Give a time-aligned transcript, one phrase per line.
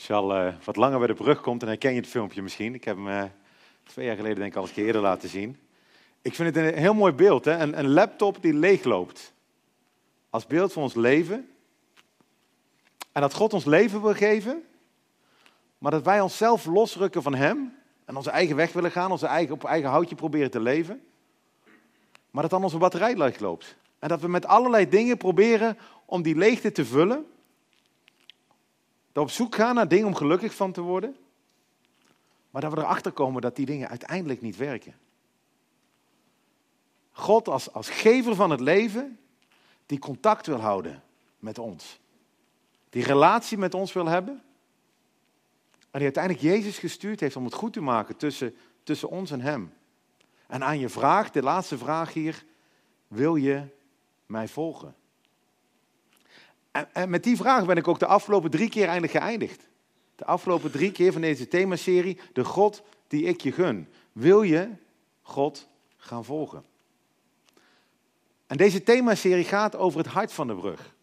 [0.00, 2.42] Als je al eh, wat langer bij de brug komt, dan herken je het filmpje
[2.42, 2.74] misschien.
[2.74, 3.22] Ik heb hem eh,
[3.84, 5.58] twee jaar geleden denk ik al een keer eerder laten zien.
[6.22, 7.58] Ik vind het een heel mooi beeld, hè?
[7.58, 9.32] Een, een laptop die leegloopt.
[10.30, 11.50] Als beeld van ons leven.
[13.12, 14.62] En dat God ons leven wil geven,
[15.78, 19.54] maar dat wij onszelf losrukken van Hem en onze eigen weg willen gaan, onze eigen,
[19.54, 21.02] op eigen houtje proberen te leven.
[22.30, 23.76] Maar dat dan onze batterij leegloopt.
[23.98, 27.26] En dat we met allerlei dingen proberen om die leegte te vullen.
[29.20, 31.16] Op zoek gaan naar dingen om gelukkig van te worden.
[32.50, 34.94] Maar dat we erachter komen dat die dingen uiteindelijk niet werken.
[37.12, 39.18] God als, als gever van het leven,
[39.86, 41.02] die contact wil houden
[41.38, 42.00] met ons.
[42.90, 44.42] Die relatie met ons wil hebben.
[45.90, 49.40] En die uiteindelijk Jezus gestuurd heeft om het goed te maken tussen, tussen ons en
[49.40, 49.72] Hem.
[50.46, 52.44] En aan je vraag, de laatste vraag hier,
[53.08, 53.62] wil je
[54.26, 54.94] mij volgen?
[56.70, 59.68] En, met die vraag ben ik ook de afgelopen drie keer eindelijk geëindigd.
[60.16, 63.88] De afgelopen drie keer van deze themaserie, de God die ik je gun.
[64.12, 64.68] Wil je
[65.22, 66.64] God gaan volgen?
[68.46, 70.94] En deze themaserie gaat over het hart van de brug.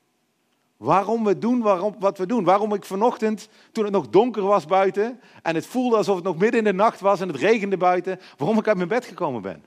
[0.77, 2.43] Waarom we doen waarom, wat we doen.
[2.43, 6.37] Waarom ik vanochtend, toen het nog donker was buiten en het voelde alsof het nog
[6.37, 9.41] midden in de nacht was en het regende buiten, waarom ik uit mijn bed gekomen
[9.41, 9.65] ben.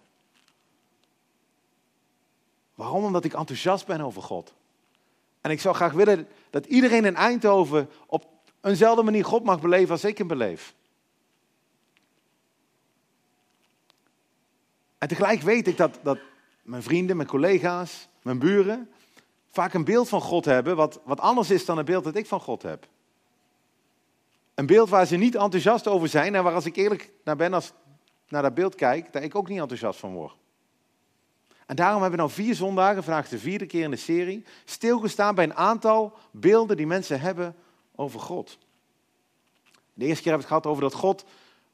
[2.74, 3.04] Waarom?
[3.04, 4.54] Omdat ik enthousiast ben over God.
[5.40, 8.26] En ik zou graag willen dat iedereen in Eindhoven op
[8.60, 10.74] eenzelfde manier God mag beleven als ik hem beleef.
[14.98, 16.18] En tegelijk weet ik dat, dat
[16.62, 18.90] mijn vrienden, mijn collega's, mijn buren
[19.50, 22.26] vaak een beeld van God hebben wat, wat anders is dan het beeld dat ik
[22.26, 22.88] van God heb.
[24.54, 27.54] Een beeld waar ze niet enthousiast over zijn en waar als ik eerlijk naar ben,
[27.54, 27.72] als
[28.28, 30.36] naar dat beeld kijk, daar ik ook niet enthousiast van word.
[31.70, 35.34] En daarom hebben we nou vier zondagen, vandaag de vierde keer in de serie, stilgestaan
[35.34, 37.56] bij een aantal beelden die mensen hebben
[37.94, 38.58] over God.
[39.94, 41.24] De eerste keer hebben we het gehad over dat God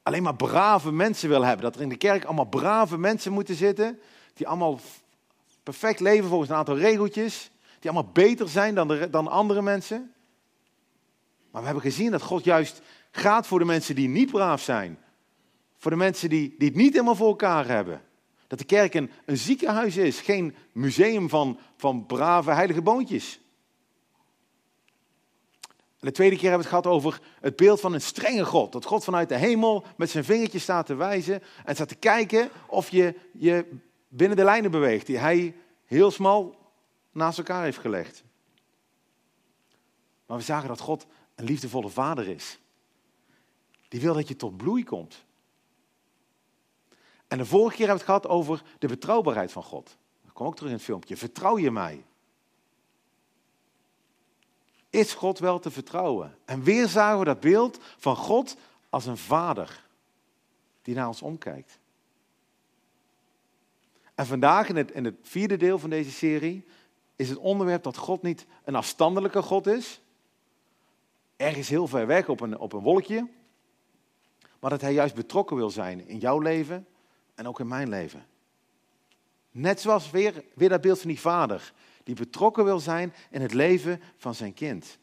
[0.03, 1.65] alleen maar brave mensen wil hebben.
[1.65, 3.99] Dat er in de kerk allemaal brave mensen moeten zitten,
[4.33, 4.79] die allemaal
[5.63, 10.13] perfect leven volgens een aantal regeltjes, die allemaal beter zijn dan, de, dan andere mensen.
[11.51, 12.81] Maar we hebben gezien dat God juist
[13.11, 14.99] gaat voor de mensen die niet braaf zijn.
[15.77, 18.01] Voor de mensen die, die het niet helemaal voor elkaar hebben.
[18.47, 23.39] Dat de kerk een, ziekenhuis is, geen museum van, van brave heilige boontjes.
[25.99, 28.71] De tweede keer hebben we het gehad over het beeld van een strenge God.
[28.71, 32.49] Dat God vanuit de hemel met zijn vingertje staat te wijzen en staat te kijken
[32.67, 33.65] of je je
[34.07, 35.55] binnen de lijnen beweegt die hij
[35.85, 36.55] heel smal
[37.11, 38.23] naast elkaar heeft gelegd.
[40.25, 41.05] Maar we zagen dat God
[41.35, 42.59] een liefdevolle vader is.
[43.87, 45.25] Die wil dat je tot bloei komt.
[47.27, 49.97] En de vorige keer hebben we het gehad over de betrouwbaarheid van God.
[50.23, 51.17] Dat kwam ook terug in het filmpje.
[51.17, 52.03] Vertrouw je mij?
[54.89, 56.37] Is God wel te vertrouwen?
[56.45, 58.57] En weer zagen we dat beeld van God
[58.89, 59.85] als een vader
[60.81, 61.79] die naar ons omkijkt.
[64.15, 66.65] En vandaag in het, in het vierde deel van deze serie
[67.15, 70.01] is het onderwerp dat God niet een afstandelijke God is,
[71.35, 73.27] ergens heel ver weg op een, op een wolkje,
[74.59, 76.87] maar dat Hij juist betrokken wil zijn in jouw leven
[77.37, 78.25] en ook in mijn leven.
[79.51, 83.53] Net zoals weer, weer dat beeld van die vader, die betrokken wil zijn in het
[83.53, 84.97] leven van zijn kind.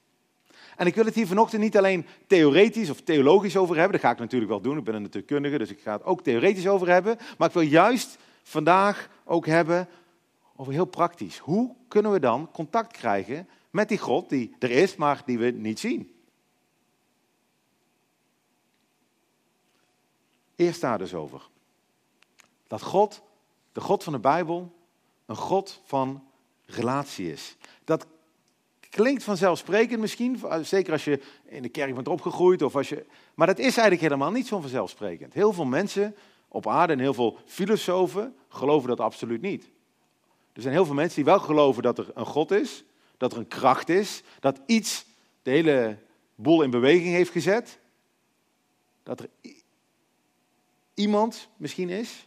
[0.77, 4.11] En ik wil het hier vanochtend niet alleen theoretisch of theologisch over hebben, dat ga
[4.11, 6.89] ik natuurlijk wel doen, ik ben een natuurkundige, dus ik ga het ook theoretisch over
[6.89, 9.89] hebben, maar ik wil juist vandaag ook hebben
[10.57, 11.39] over heel praktisch.
[11.39, 15.51] Hoe kunnen we dan contact krijgen met die God die er is, maar die we
[15.51, 16.15] niet zien?
[20.57, 21.53] Eerst daar dus over.
[22.67, 23.23] Dat God,
[23.73, 24.73] de God van de Bijbel,
[25.27, 26.25] een God van
[26.67, 27.57] relatie is.
[27.85, 28.07] Dat
[28.91, 32.63] klinkt vanzelfsprekend misschien, zeker als je in de kerk bent opgegroeid.
[32.63, 35.35] Of als je, maar dat is eigenlijk helemaal niet zo vanzelfsprekend.
[35.35, 36.17] Heel veel mensen
[36.49, 39.71] op aarde en heel veel filosofen geloven dat absoluut niet.
[40.53, 42.85] Er zijn heel veel mensen die wel geloven dat er een God is,
[43.17, 45.05] dat er een kracht is, dat iets
[45.43, 45.99] de hele
[46.35, 47.79] boel in beweging heeft gezet.
[49.03, 49.29] Dat er
[50.95, 52.27] iemand misschien is.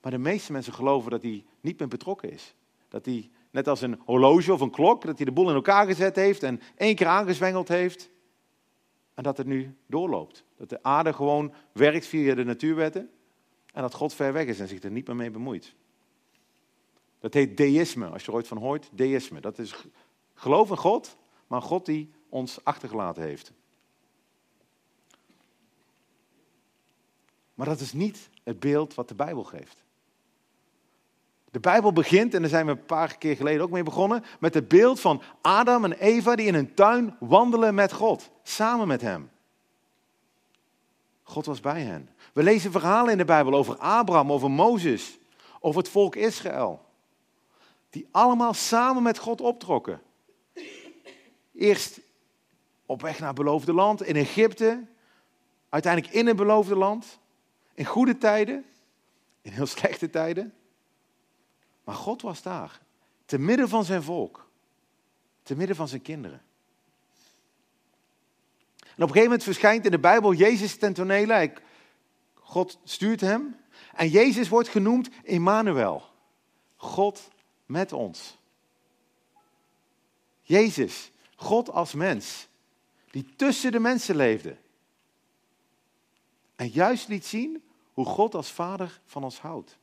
[0.00, 2.54] Maar de meeste mensen geloven dat hij niet meer betrokken is.
[2.88, 5.86] Dat hij, net als een horloge of een klok, dat hij de boel in elkaar
[5.86, 8.10] gezet heeft en één keer aangezwengeld heeft.
[9.14, 10.44] En dat het nu doorloopt.
[10.56, 13.10] Dat de aarde gewoon werkt via de natuurwetten.
[13.72, 15.74] En dat God ver weg is en zich er niet meer mee bemoeit.
[17.18, 18.88] Dat heet deïsme, als je er ooit van hoort.
[18.92, 19.40] Deïsme.
[19.40, 19.86] Dat is
[20.34, 21.16] geloof in God,
[21.46, 23.52] maar God die ons achtergelaten heeft.
[27.54, 29.84] Maar dat is niet het beeld wat de Bijbel geeft.
[31.50, 34.54] De Bijbel begint, en daar zijn we een paar keer geleden ook mee begonnen, met
[34.54, 39.00] het beeld van Adam en Eva die in een tuin wandelen met God, samen met
[39.00, 39.30] Hem.
[41.22, 42.08] God was bij hen.
[42.32, 45.18] We lezen verhalen in de Bijbel over Abraham, over Mozes,
[45.60, 46.84] over het volk Israël.
[47.90, 50.02] Die allemaal samen met God optrokken.
[51.54, 52.00] Eerst
[52.86, 54.86] op weg naar het beloofde land, in Egypte,
[55.68, 57.18] uiteindelijk in het beloofde land,
[57.74, 58.64] in goede tijden,
[59.42, 60.54] in heel slechte tijden.
[61.90, 62.80] Maar God was daar,
[63.24, 64.48] te midden van zijn volk,
[65.42, 66.42] te midden van zijn kinderen.
[68.78, 71.52] En op een gegeven moment verschijnt in de Bijbel Jezus ten tonele.
[72.34, 73.56] God stuurt hem.
[73.94, 76.02] En Jezus wordt genoemd Immanuel.
[76.76, 77.28] God
[77.66, 78.38] met ons.
[80.42, 82.48] Jezus, God als mens,
[83.10, 84.56] die tussen de mensen leefde.
[86.56, 89.79] En juist liet zien hoe God als vader van ons houdt.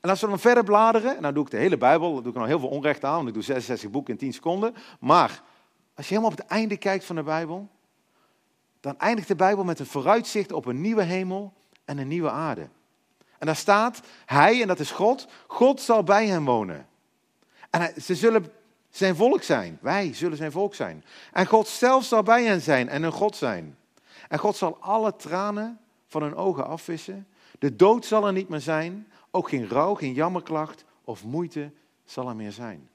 [0.00, 2.32] En als we dan verder bladeren, en dan doe ik de hele Bijbel, dan doe
[2.32, 4.74] ik nog heel veel onrecht aan, want ik doe 66 boeken in 10 seconden.
[5.00, 5.42] Maar
[5.94, 7.68] als je helemaal op het einde kijkt van de Bijbel,
[8.80, 11.52] dan eindigt de Bijbel met een vooruitzicht op een nieuwe hemel
[11.84, 12.68] en een nieuwe aarde.
[13.38, 16.86] En daar staat, hij, en dat is God, God zal bij hem wonen.
[17.70, 18.52] En ze zullen
[18.90, 19.78] zijn volk zijn.
[19.80, 21.04] Wij zullen zijn volk zijn.
[21.32, 23.76] En God zelf zal bij hen zijn en hun God zijn.
[24.28, 27.26] En God zal alle tranen van hun ogen afwissen.
[27.58, 29.06] De dood zal er niet meer zijn.
[29.30, 31.72] Ook geen rouw, geen jammerklacht of moeite
[32.04, 32.88] zal er meer zijn.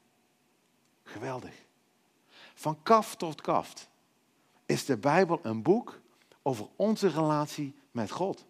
[1.03, 1.53] Geweldig.
[2.53, 3.89] Van kaf tot kaft
[4.65, 6.00] is de Bijbel een boek
[6.41, 8.45] over onze relatie met God.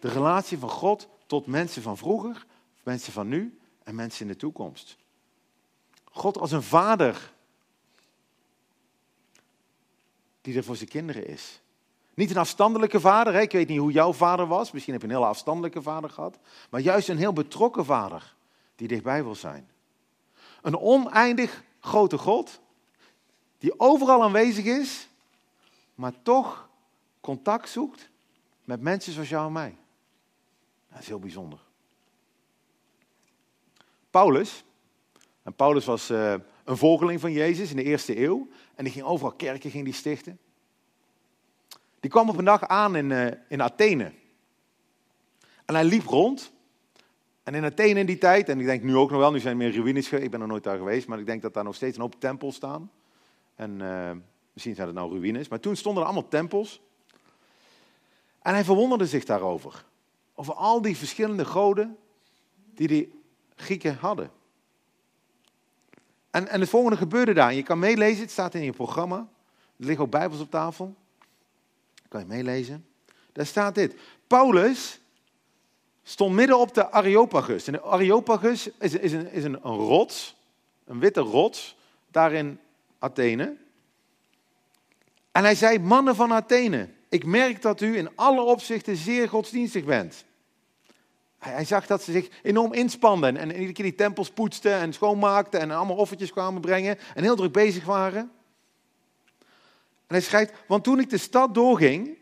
[0.00, 2.46] De relatie van God tot mensen van vroeger,
[2.82, 4.96] mensen van nu en mensen in de toekomst.
[6.04, 7.32] God als een vader
[10.40, 11.60] die er voor zijn kinderen is.
[12.14, 15.14] Niet een afstandelijke vader, ik weet niet hoe jouw vader was, misschien heb je een
[15.14, 16.38] heel afstandelijke vader gehad,
[16.70, 18.34] maar juist een heel betrokken vader
[18.76, 19.70] die dichtbij wil zijn.
[20.62, 22.60] Een oneindig grote God
[23.58, 25.08] die overal aanwezig is,
[25.94, 26.68] maar toch
[27.20, 28.10] contact zoekt
[28.64, 29.76] met mensen zoals jou en mij.
[30.90, 31.58] Dat is heel bijzonder.
[34.10, 34.64] Paulus,
[35.42, 36.34] en Paulus was uh,
[36.64, 39.94] een volgeling van Jezus in de eerste eeuw, en die ging overal kerken ging die
[39.94, 40.38] stichten.
[42.00, 44.12] Die kwam op een dag aan in, uh, in Athene.
[45.64, 46.52] En hij liep rond.
[47.42, 49.52] En in Athene in die tijd, en ik denk nu ook nog wel, nu zijn
[49.52, 51.74] er meer ruïnes, ik ben er nooit daar geweest, maar ik denk dat daar nog
[51.74, 52.90] steeds een hoop tempels staan.
[53.54, 54.10] En uh,
[54.52, 55.48] misschien zijn het nou ruïnes.
[55.48, 56.80] Maar toen stonden er allemaal tempels.
[58.42, 59.84] En hij verwonderde zich daarover.
[60.34, 61.96] Over al die verschillende goden
[62.74, 63.22] die die
[63.54, 64.30] Grieken hadden.
[66.30, 67.54] En, en het volgende gebeurde daar.
[67.54, 69.16] Je kan meelezen, het staat in je programma.
[69.76, 70.94] Er liggen ook bijbels op tafel.
[72.10, 72.86] Kan je meelezen.
[73.32, 73.94] Daar staat dit.
[74.26, 75.00] Paulus
[76.02, 77.66] stond midden op de Areopagus.
[77.66, 80.36] En de Areopagus is, is, een, is een, een rots,
[80.84, 81.76] een witte rots,
[82.10, 82.60] daar in
[82.98, 83.56] Athene.
[85.32, 89.84] En hij zei, mannen van Athene, ik merk dat u in alle opzichten zeer godsdienstig
[89.84, 90.24] bent.
[91.38, 95.60] Hij zag dat ze zich enorm inspanden en iedere keer die tempels poetsten en schoonmaakten
[95.60, 98.30] en allemaal offertjes kwamen brengen en heel druk bezig waren.
[100.10, 102.18] En hij schrijft, want toen ik de stad doorging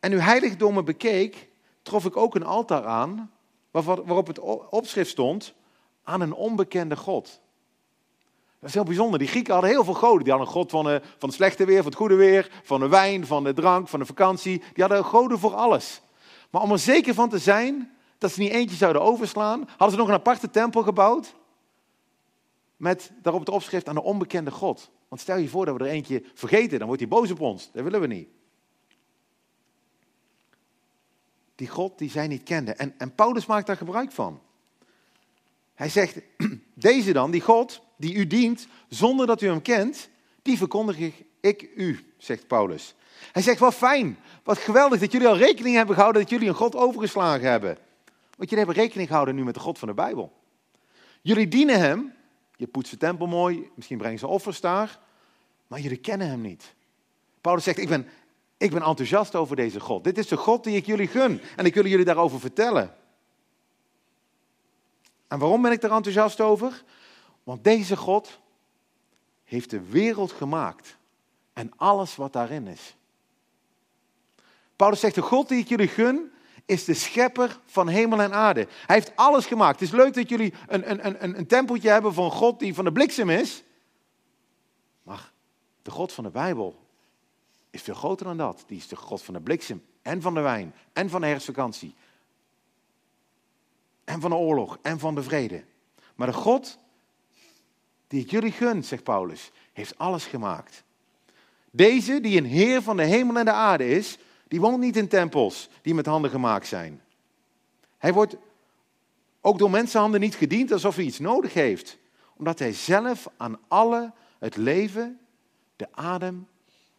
[0.00, 1.48] en uw heiligdommen bekeek,
[1.82, 3.30] trof ik ook een altaar aan
[3.70, 4.38] waarop het
[4.70, 5.54] opschrift stond
[6.02, 7.40] aan een onbekende God.
[8.60, 9.18] Dat is heel bijzonder.
[9.18, 10.22] Die Grieken hadden heel veel goden.
[10.22, 12.80] Die hadden een god van, de, van het slechte weer, van het goede weer, van
[12.80, 14.58] de wijn, van de drank, van de vakantie.
[14.58, 16.00] Die hadden goden voor alles.
[16.50, 19.96] Maar om er zeker van te zijn dat ze niet eentje zouden overslaan, hadden ze
[19.96, 21.34] nog een aparte tempel gebouwd.
[22.76, 24.90] Met daarop het opschrift aan de onbekende God.
[25.08, 27.70] Want stel je voor dat we er eentje vergeten, dan wordt hij boos op ons.
[27.72, 28.28] Dat willen we niet.
[31.54, 32.78] Die God die zij niet kenden.
[32.78, 34.40] En, en Paulus maakt daar gebruik van.
[35.74, 36.20] Hij zegt,
[36.74, 40.08] deze dan, die God die u dient, zonder dat u hem kent,
[40.42, 42.94] die verkondig ik u, zegt Paulus.
[43.32, 46.54] Hij zegt, wat fijn, wat geweldig dat jullie al rekening hebben gehouden dat jullie een
[46.54, 47.78] God overgeslagen hebben.
[48.36, 50.32] Want jullie hebben rekening gehouden nu met de God van de Bijbel.
[51.22, 52.12] Jullie dienen hem,
[52.58, 54.98] je poetst de tempel mooi, misschien brengen ze offers daar,
[55.66, 56.74] maar jullie kennen hem niet.
[57.40, 58.08] Paulus zegt, ik ben,
[58.56, 60.04] ik ben enthousiast over deze God.
[60.04, 62.94] Dit is de God die ik jullie gun en ik wil jullie daarover vertellen.
[65.28, 66.84] En waarom ben ik er enthousiast over?
[67.42, 68.38] Want deze God
[69.44, 70.96] heeft de wereld gemaakt
[71.52, 72.96] en alles wat daarin is.
[74.76, 76.32] Paulus zegt, de God die ik jullie gun,
[76.68, 78.66] is de schepper van hemel en aarde.
[78.86, 79.80] Hij heeft alles gemaakt.
[79.80, 82.84] Het is leuk dat jullie een, een, een, een tempeltje hebben van God die van
[82.84, 83.62] de bliksem is.
[85.02, 85.32] Maar
[85.82, 86.86] de God van de Bijbel
[87.70, 88.64] is veel groter dan dat.
[88.66, 91.94] Die is de God van de bliksem en van de wijn en van de herfstvakantie
[94.04, 95.64] en van de oorlog en van de vrede.
[96.14, 96.78] Maar de God
[98.06, 100.84] die ik jullie gun, zegt Paulus, heeft alles gemaakt.
[101.70, 105.08] Deze, die een Heer van de hemel en de aarde is, die woont niet in
[105.08, 107.02] tempels die met handen gemaakt zijn.
[107.98, 108.36] Hij wordt
[109.40, 111.98] ook door mensenhanden niet gediend alsof hij iets nodig heeft,
[112.36, 115.18] omdat hij zelf aan alle het leven,
[115.76, 116.46] de adem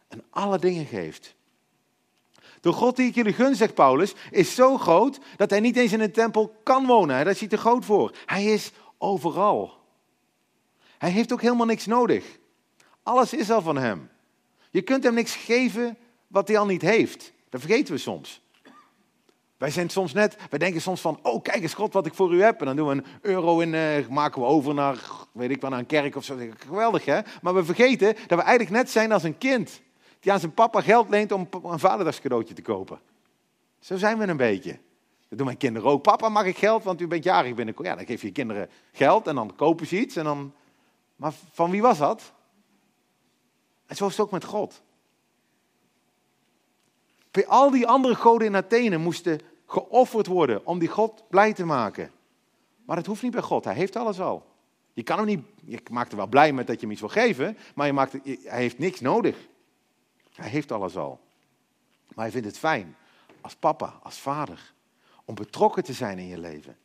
[0.08, 1.34] en alle dingen geeft.
[2.60, 5.92] De God die ik jullie gun, zegt Paulus, is zo groot dat hij niet eens
[5.92, 7.16] in een tempel kan wonen.
[7.16, 8.14] Daar is hij te groot voor.
[8.26, 9.78] Hij is overal.
[10.98, 12.38] Hij heeft ook helemaal niks nodig.
[13.02, 14.10] Alles is al van hem.
[14.70, 17.32] Je kunt hem niks geven wat hij al niet heeft.
[17.50, 18.40] Dat vergeten we soms.
[19.56, 22.34] Wij zijn soms net, wij denken soms van, oh kijk eens God wat ik voor
[22.34, 22.60] u heb.
[22.60, 24.98] En dan doen we een euro in, uh, maken we over naar,
[25.32, 26.36] weet ik wel, naar een kerk of zo.
[26.58, 27.20] Geweldig hè?
[27.42, 29.80] Maar we vergeten dat we eigenlijk net zijn als een kind.
[30.20, 33.00] Die aan zijn papa geld leent om een vaderdagscadeautje te kopen.
[33.78, 34.78] Zo zijn we een beetje.
[35.28, 36.02] Dat doen mijn kinderen ook.
[36.02, 37.88] Papa, mag ik geld, want u bent jarig binnenkort.
[37.88, 40.16] Ja, dan geef je je kinderen geld en dan kopen ze iets.
[40.16, 40.54] En dan...
[41.16, 42.32] Maar van wie was dat?
[43.86, 44.82] En zo is het ook met God.
[47.46, 52.10] Al die andere goden in Athene moesten geofferd worden om die God blij te maken.
[52.84, 54.48] Maar dat hoeft niet bij God, hij heeft alles al.
[54.92, 57.08] Je kan hem niet, je maakt er wel blij met dat je hem iets wil
[57.08, 59.36] geven, maar je maakt, hij heeft niks nodig.
[60.34, 61.20] Hij heeft alles al.
[62.14, 62.96] Maar hij vindt het fijn,
[63.40, 64.72] als papa, als vader,
[65.24, 66.76] om betrokken te zijn in je leven.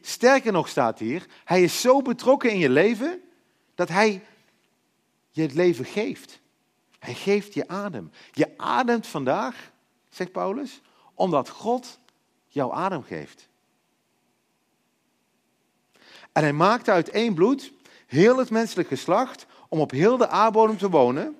[0.00, 3.22] Sterker nog staat hier, hij is zo betrokken in je leven
[3.74, 4.22] dat hij
[5.30, 6.40] je het leven geeft.
[7.02, 8.10] Hij geeft je adem.
[8.32, 9.70] Je ademt vandaag,
[10.08, 10.80] zegt Paulus,
[11.14, 11.98] omdat God
[12.48, 13.48] jouw adem geeft.
[16.32, 17.72] En hij maakte uit één bloed
[18.06, 21.36] heel het menselijk geslacht om op heel de aardbodem te wonen.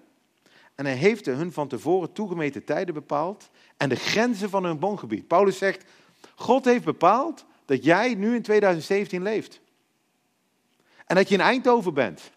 [0.74, 5.26] En hij heeft hun van tevoren toegemeten tijden bepaald en de grenzen van hun woongebied.
[5.26, 5.84] Paulus zegt,
[6.34, 9.60] God heeft bepaald dat jij nu in 2017 leeft.
[11.06, 12.31] En dat je in Eindhoven bent.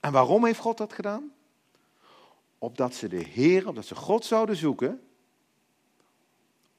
[0.00, 1.32] En waarom heeft God dat gedaan?
[2.58, 5.02] Opdat ze de Heer, opdat ze God zouden zoeken,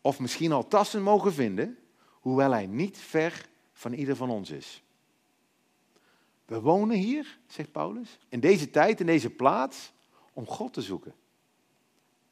[0.01, 1.77] of misschien al tassen mogen vinden,
[2.09, 4.83] hoewel Hij niet ver van ieder van ons is.
[6.45, 9.91] We wonen hier, zegt Paulus, in deze tijd, in deze plaats,
[10.33, 11.15] om God te zoeken.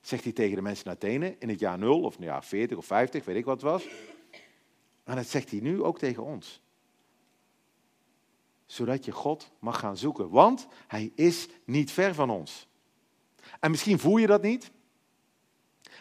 [0.01, 2.43] Zegt hij tegen de mensen in Athene in het jaar 0 of in het jaar
[2.43, 3.87] 40 of 50, weet ik wat het was.
[5.03, 6.61] En dat zegt hij nu ook tegen ons
[8.71, 10.29] zodat je God mag gaan zoeken.
[10.29, 12.67] Want Hij is niet ver van ons.
[13.59, 14.71] En misschien voel je dat niet.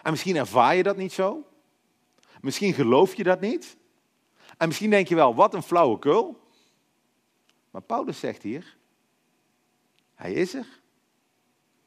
[0.03, 1.47] En misschien ervaar je dat niet zo.
[2.41, 3.77] Misschien geloof je dat niet.
[4.57, 6.41] En misschien denk je wel, wat een flauwekul.
[7.71, 8.77] Maar Paulus zegt hier,
[10.15, 10.81] Hij is er.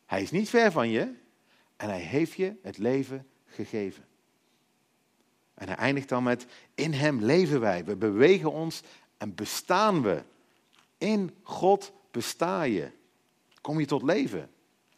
[0.06, 1.14] Hij is niet ver van je.
[1.76, 4.06] En Hij heeft je het leven gegeven.
[5.54, 6.46] En hij eindigt dan met,
[6.76, 7.86] in Hem leven wij.
[7.86, 8.82] We bewegen ons
[9.18, 10.24] en bestaan we.
[11.02, 12.92] In God besta je.
[13.62, 14.52] Kom je tot leven.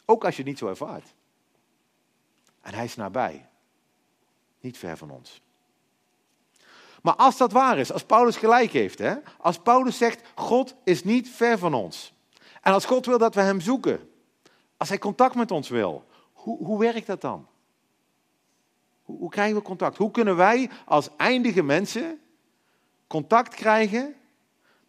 [0.04, 1.14] Ook als je het niet zo ervaart.
[2.60, 3.48] En hij is nabij.
[4.60, 5.42] Niet ver van ons.
[7.02, 9.14] Maar als dat waar is, als Paulus gelijk heeft, hè?
[9.38, 12.12] als Paulus zegt, God is niet ver van ons.
[12.60, 14.10] En als God wil dat we hem zoeken,
[14.76, 17.46] als hij contact met ons wil, hoe, hoe werkt dat dan?
[19.02, 19.96] Hoe, hoe krijgen we contact?
[19.96, 22.20] Hoe kunnen wij als eindige mensen
[23.06, 24.14] contact krijgen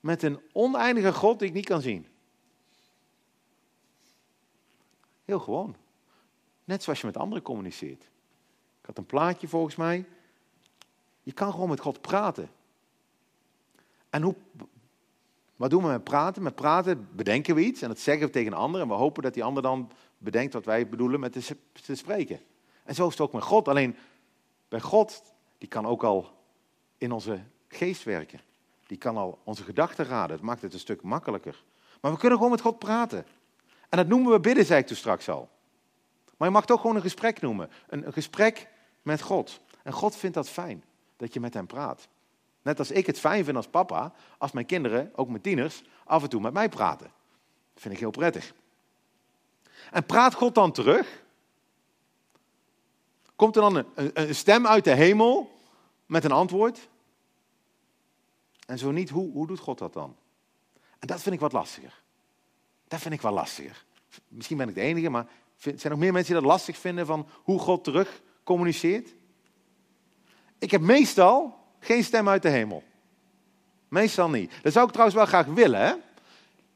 [0.05, 2.07] met een oneindige God die ik niet kan zien.
[5.23, 5.75] Heel gewoon.
[6.63, 8.03] Net zoals je met anderen communiceert.
[8.79, 10.05] Ik had een plaatje volgens mij.
[11.23, 12.49] Je kan gewoon met God praten.
[14.09, 14.35] En hoe,
[15.55, 16.43] wat doen we met praten?
[16.43, 18.81] Met praten bedenken we iets en dat zeggen we tegen een ander.
[18.81, 22.39] En we hopen dat die ander dan bedenkt wat wij bedoelen met te, te spreken.
[22.83, 23.67] En zo is het ook met God.
[23.67, 23.95] Alleen
[24.67, 26.31] bij God, die kan ook al
[26.97, 28.39] in onze geest werken.
[28.87, 30.35] Die kan al onze gedachten raden.
[30.35, 31.63] Het maakt het een stuk makkelijker.
[32.01, 33.25] Maar we kunnen gewoon met God praten.
[33.89, 35.49] En dat noemen we bidden, zei ik toen straks al.
[36.37, 37.69] Maar je mag toch gewoon een gesprek noemen.
[37.87, 38.67] Een, een gesprek
[39.01, 39.59] met God.
[39.83, 40.83] En God vindt dat fijn,
[41.17, 42.07] dat je met hem praat.
[42.61, 46.23] Net als ik het fijn vind als papa, als mijn kinderen, ook mijn tieners, af
[46.23, 47.11] en toe met mij praten.
[47.73, 48.53] Dat vind ik heel prettig.
[49.91, 51.23] En praat God dan terug?
[53.35, 55.51] Komt er dan een, een stem uit de hemel
[56.05, 56.87] met een antwoord?
[58.65, 60.15] En zo niet, hoe, hoe doet God dat dan?
[60.99, 62.01] En dat vind ik wat lastiger.
[62.87, 63.85] Dat vind ik wel lastiger.
[64.27, 67.05] Misschien ben ik de enige, maar zijn er nog meer mensen die dat lastig vinden
[67.05, 69.15] van hoe God terug communiceert?
[70.59, 72.83] Ik heb meestal geen stem uit de hemel.
[73.87, 74.51] Meestal niet.
[74.61, 75.79] Dat zou ik trouwens wel graag willen.
[75.79, 75.93] Hè?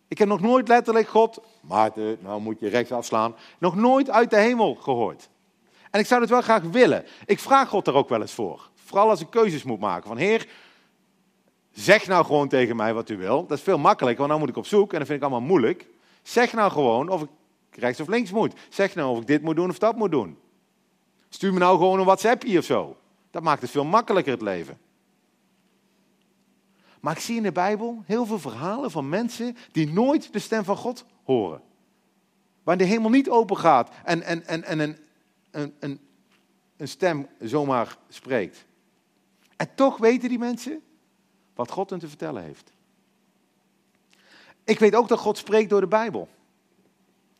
[0.07, 4.29] Ik heb nog nooit letterlijk God, Maarten, nou moet je rechts afslaan, nog nooit uit
[4.29, 5.29] de hemel gehoord.
[5.91, 7.05] En ik zou het wel graag willen.
[7.25, 8.69] Ik vraag God er ook wel eens voor.
[8.75, 10.07] Vooral als ik keuzes moet maken.
[10.07, 10.47] Van Heer,
[11.71, 13.45] Zeg nou gewoon tegen mij wat u wil.
[13.45, 15.47] Dat is veel makkelijker, want dan moet ik op zoek en dat vind ik allemaal
[15.47, 15.87] moeilijk.
[16.23, 17.29] Zeg nou gewoon of ik
[17.71, 18.53] rechts of links moet.
[18.69, 20.37] Zeg nou of ik dit moet doen of dat moet doen.
[21.29, 22.97] Stuur me nou gewoon een WhatsAppje of zo.
[23.31, 24.77] Dat maakt het veel makkelijker het leven.
[26.99, 30.63] Maar ik zie in de Bijbel heel veel verhalen van mensen die nooit de stem
[30.63, 31.61] van God horen.
[32.63, 34.97] Waar de hemel niet open gaat en, en, en, en een,
[35.51, 35.99] een, een,
[36.77, 38.65] een stem zomaar spreekt.
[39.55, 40.81] En toch weten die mensen
[41.59, 42.71] wat God hen te vertellen heeft.
[44.63, 46.27] Ik weet ook dat God spreekt door de Bijbel.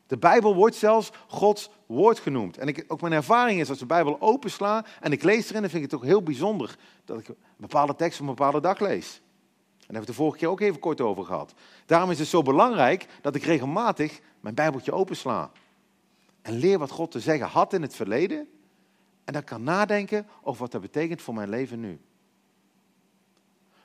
[0.07, 2.57] De Bijbel wordt zelfs Gods woord genoemd.
[2.57, 5.69] En ik, ook mijn ervaring is als de Bijbel opensla en ik lees erin, dan
[5.69, 8.79] vind ik het ook heel bijzonder dat ik een bepaalde tekst op een bepaalde dag
[8.79, 9.15] lees.
[9.15, 11.53] En daar hebben we het de vorige keer ook even kort over gehad.
[11.85, 15.51] Daarom is het zo belangrijk dat ik regelmatig mijn Bijbeltje opensla.
[16.41, 18.47] En leer wat God te zeggen had in het verleden.
[19.23, 21.99] En dan kan nadenken over wat dat betekent voor mijn leven nu.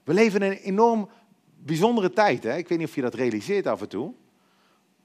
[0.04, 1.08] We leven in een enorm
[1.58, 2.42] bijzondere tijd.
[2.42, 2.56] Hè?
[2.56, 4.12] Ik weet niet of je dat realiseert af en toe.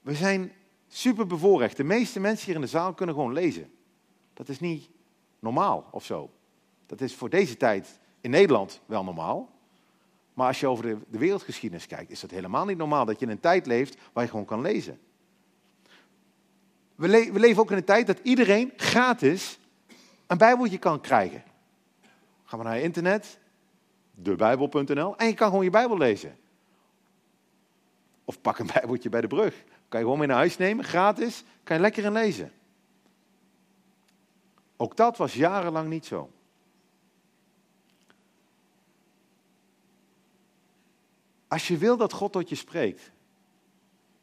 [0.02, 0.52] We zijn
[0.88, 1.78] super bevoorrecht.
[1.78, 3.72] De meeste mensen hier in de zaal kunnen gewoon lezen.
[4.34, 4.90] Dat is niet
[5.40, 6.30] normaal of zo.
[6.86, 9.50] Dat is voor deze tijd in Nederland wel normaal.
[10.34, 13.26] Maar als je over de, de wereldgeschiedenis kijkt, is dat helemaal niet normaal dat je
[13.26, 15.00] in een tijd leeft waar je gewoon kan lezen.
[16.96, 19.60] We, we leven ook in een tijd dat iedereen gratis
[20.28, 21.44] een Bijbeltje kan krijgen.
[22.44, 23.40] Gaan we naar internet,
[24.22, 26.38] debijbel.nl, en je kan gewoon je Bijbel lezen.
[28.26, 29.64] Of pak een Bijbeltje bij de brug.
[29.88, 32.52] Kan je gewoon mee naar huis nemen, gratis, kan je lekker in lezen.
[34.78, 36.30] Ook dat was jarenlang niet zo.
[41.48, 43.12] Als je wil dat God tot je spreekt,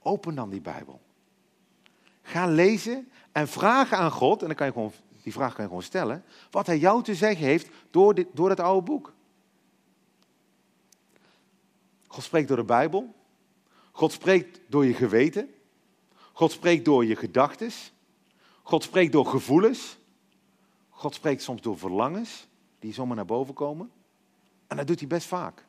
[0.02, 1.00] open dan die Bijbel.
[2.22, 5.68] Ga lezen en vraag aan God, en dan kan je gewoon, die vraag kan je
[5.68, 9.14] gewoon stellen, wat hij jou te zeggen heeft door, dit, door het oude boek.
[12.16, 13.14] God spreekt door de Bijbel.
[13.92, 15.54] God spreekt door je geweten.
[16.32, 17.70] God spreekt door je gedachten.
[18.62, 19.98] God spreekt door gevoelens.
[20.88, 22.46] God spreekt soms door verlangens
[22.78, 23.90] die zomaar naar boven komen.
[24.66, 25.66] En dat doet hij best vaak.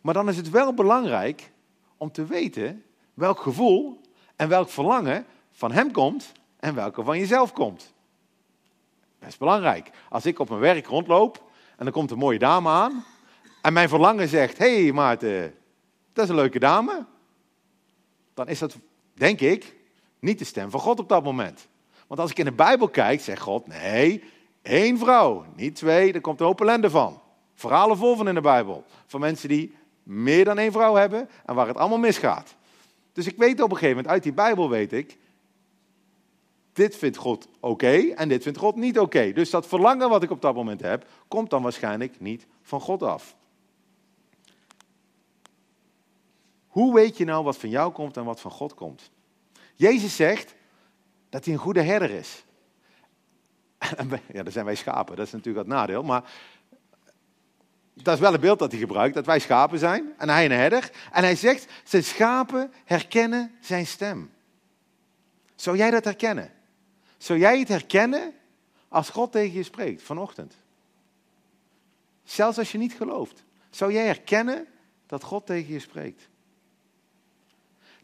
[0.00, 1.52] Maar dan is het wel belangrijk
[1.96, 4.00] om te weten welk gevoel
[4.36, 7.94] en welk verlangen van hem komt en welke van jezelf komt.
[9.18, 9.90] Best belangrijk.
[10.08, 13.04] Als ik op mijn werk rondloop en er komt een mooie dame aan
[13.62, 15.54] en mijn verlangen zegt: Hé hey Maarten,
[16.12, 17.06] dat is een leuke dame.
[18.34, 18.76] Dan is dat,
[19.14, 19.74] denk ik,
[20.18, 21.68] niet de stem van God op dat moment.
[22.06, 24.24] Want als ik in de Bijbel kijk, zegt God: Nee,
[24.62, 27.20] één vrouw, niet twee, daar komt een hoop ellende van.
[27.54, 28.84] Verhalen vol van in de Bijbel.
[29.06, 32.56] Van mensen die meer dan één vrouw hebben en waar het allemaal misgaat.
[33.12, 35.18] Dus ik weet op een gegeven moment, uit die Bijbel weet ik,
[36.72, 39.32] dit vindt God oké en dit vindt God niet oké.
[39.32, 43.02] Dus dat verlangen wat ik op dat moment heb, komt dan waarschijnlijk niet van God
[43.02, 43.36] af.
[46.78, 49.10] Hoe weet je nou wat van jou komt en wat van God komt?
[49.74, 50.54] Jezus zegt
[51.28, 52.44] dat hij een goede herder is.
[54.32, 56.02] Ja, dan zijn wij schapen, dat is natuurlijk het nadeel.
[56.02, 56.30] Maar
[57.94, 60.50] dat is wel een beeld dat hij gebruikt, dat wij schapen zijn en hij een
[60.50, 60.90] herder.
[61.12, 64.30] En hij zegt, zijn schapen herkennen zijn stem.
[65.54, 66.52] Zou jij dat herkennen?
[67.16, 68.34] Zou jij het herkennen
[68.88, 70.54] als God tegen je spreekt vanochtend?
[72.24, 73.44] Zelfs als je niet gelooft.
[73.70, 74.66] Zou jij herkennen
[75.06, 76.28] dat God tegen je spreekt?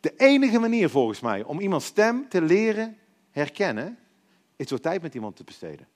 [0.04, 2.98] De enige manier volgens mij om iemands stem te leren
[3.30, 3.98] herkennen,
[4.56, 5.88] is door tijd met iemand te besteden.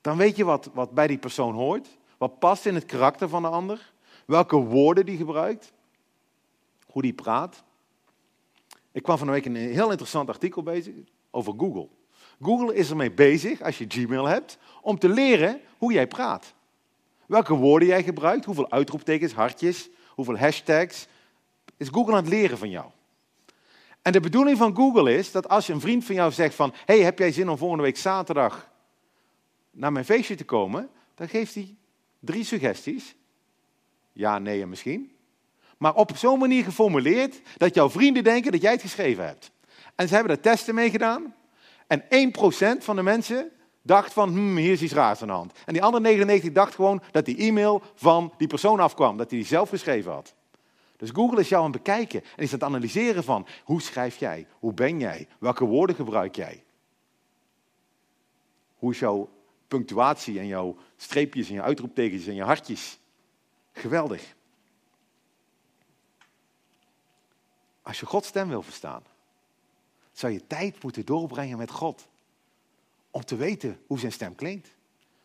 [0.00, 1.88] Dan weet je wat, wat bij die persoon hoort,
[2.18, 3.92] wat past in het karakter van de ander,
[4.26, 5.72] welke woorden die gebruikt,
[6.86, 7.62] hoe die praat.
[8.92, 10.94] Ik kwam van een week een heel interessant artikel bezig
[11.30, 11.88] over Google.
[12.42, 16.54] Google is ermee bezig, als je Gmail hebt, om te leren hoe jij praat.
[17.26, 21.06] Welke woorden jij gebruikt, hoeveel uitroeptekens, hartjes, hoeveel hashtags,
[21.80, 22.86] is Google aan het leren van jou.
[24.02, 26.74] En de bedoeling van Google is dat als je een vriend van jou zegt van,
[26.84, 28.70] hey, heb jij zin om volgende week zaterdag
[29.70, 30.90] naar mijn feestje te komen?
[31.14, 31.76] Dan geeft hij
[32.18, 33.14] drie suggesties.
[34.12, 35.12] Ja, nee en misschien.
[35.78, 39.50] Maar op zo'n manier geformuleerd dat jouw vrienden denken dat jij het geschreven hebt.
[39.94, 41.34] En ze hebben daar testen mee gedaan.
[41.86, 43.50] En 1% van de mensen
[43.82, 45.52] dacht van, hmm, hier is iets raars aan de hand.
[45.64, 49.38] En die andere 99 dacht gewoon dat die e-mail van die persoon afkwam, dat hij
[49.38, 50.34] die zelf geschreven had.
[51.00, 54.16] Dus Google is jou aan het bekijken en is aan het analyseren van hoe schrijf
[54.16, 56.64] jij, hoe ben jij, welke woorden gebruik jij.
[58.76, 59.28] Hoe is jouw
[59.68, 62.98] punctuatie en jouw streepjes en je uitroeptekens en je hartjes.
[63.72, 64.34] Geweldig.
[67.82, 69.02] Als je Gods stem wil verstaan,
[70.12, 72.08] zou je tijd moeten doorbrengen met God.
[73.10, 74.74] Om te weten hoe zijn stem klinkt.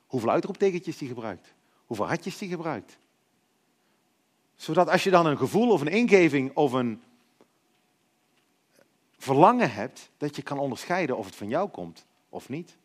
[0.07, 1.53] Hoeveel uitroeptekentjes hij gebruikt.
[1.85, 2.97] Hoeveel hartjes hij gebruikt
[4.55, 7.03] zodat als je dan een gevoel of een ingeving of een
[9.17, 12.75] verlangen hebt dat je kan onderscheiden of het van jou komt of niet.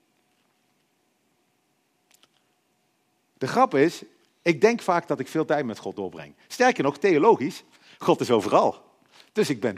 [3.38, 4.02] De grap is,
[4.42, 6.34] ik denk vaak dat ik veel tijd met God doorbreng.
[6.46, 7.64] Sterker nog, theologisch,
[7.98, 8.82] God is overal.
[9.32, 9.76] Dus ik ben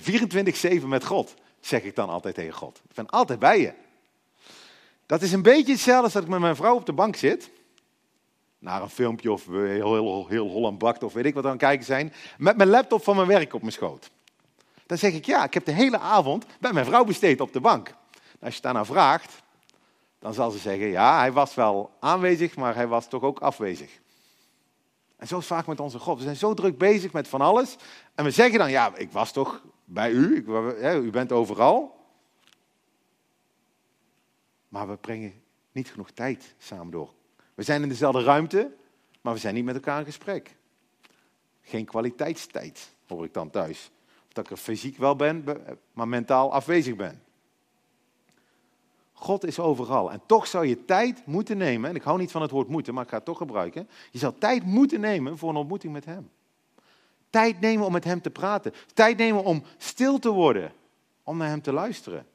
[0.83, 2.81] 24-7 met God, zeg ik dan altijd tegen God.
[2.89, 3.73] Ik ben altijd bij je.
[5.07, 7.51] Dat is een beetje hetzelfde als dat ik met mijn vrouw op de bank zit.
[8.63, 11.61] Naar een filmpje of heel, heel, heel Holland bakt of weet ik wat aan het
[11.61, 12.13] kijken zijn.
[12.39, 14.11] Met mijn laptop van mijn werk op mijn schoot.
[14.87, 17.61] Dan zeg ik ja, ik heb de hele avond bij mijn vrouw besteed op de
[17.61, 17.95] bank.
[18.41, 19.43] als je daarna vraagt,
[20.19, 24.01] dan zal ze zeggen ja, hij was wel aanwezig, maar hij was toch ook afwezig.
[25.17, 26.17] En zo is vaak met onze God.
[26.17, 27.77] We zijn zo druk bezig met van alles.
[28.15, 30.47] En we zeggen dan, ja, ik was toch bij u, ik,
[31.05, 32.07] u bent overal.
[34.69, 37.13] Maar we brengen niet genoeg tijd samen door.
[37.55, 38.73] We zijn in dezelfde ruimte,
[39.21, 40.57] maar we zijn niet met elkaar in gesprek.
[41.63, 43.91] Geen kwaliteitstijd, hoor ik dan thuis.
[44.29, 45.45] Dat ik er fysiek wel ben,
[45.93, 47.23] maar mentaal afwezig ben.
[49.13, 50.13] God is overal.
[50.13, 52.95] En toch zou je tijd moeten nemen, en ik hou niet van het woord moeten,
[52.95, 53.89] maar ik ga het toch gebruiken.
[54.11, 56.31] Je zou tijd moeten nemen voor een ontmoeting met Hem.
[57.31, 58.73] Tijd nemen om met Hem te praten.
[58.95, 60.73] Tijd nemen om stil te worden,
[61.23, 62.27] om naar Hem te luisteren.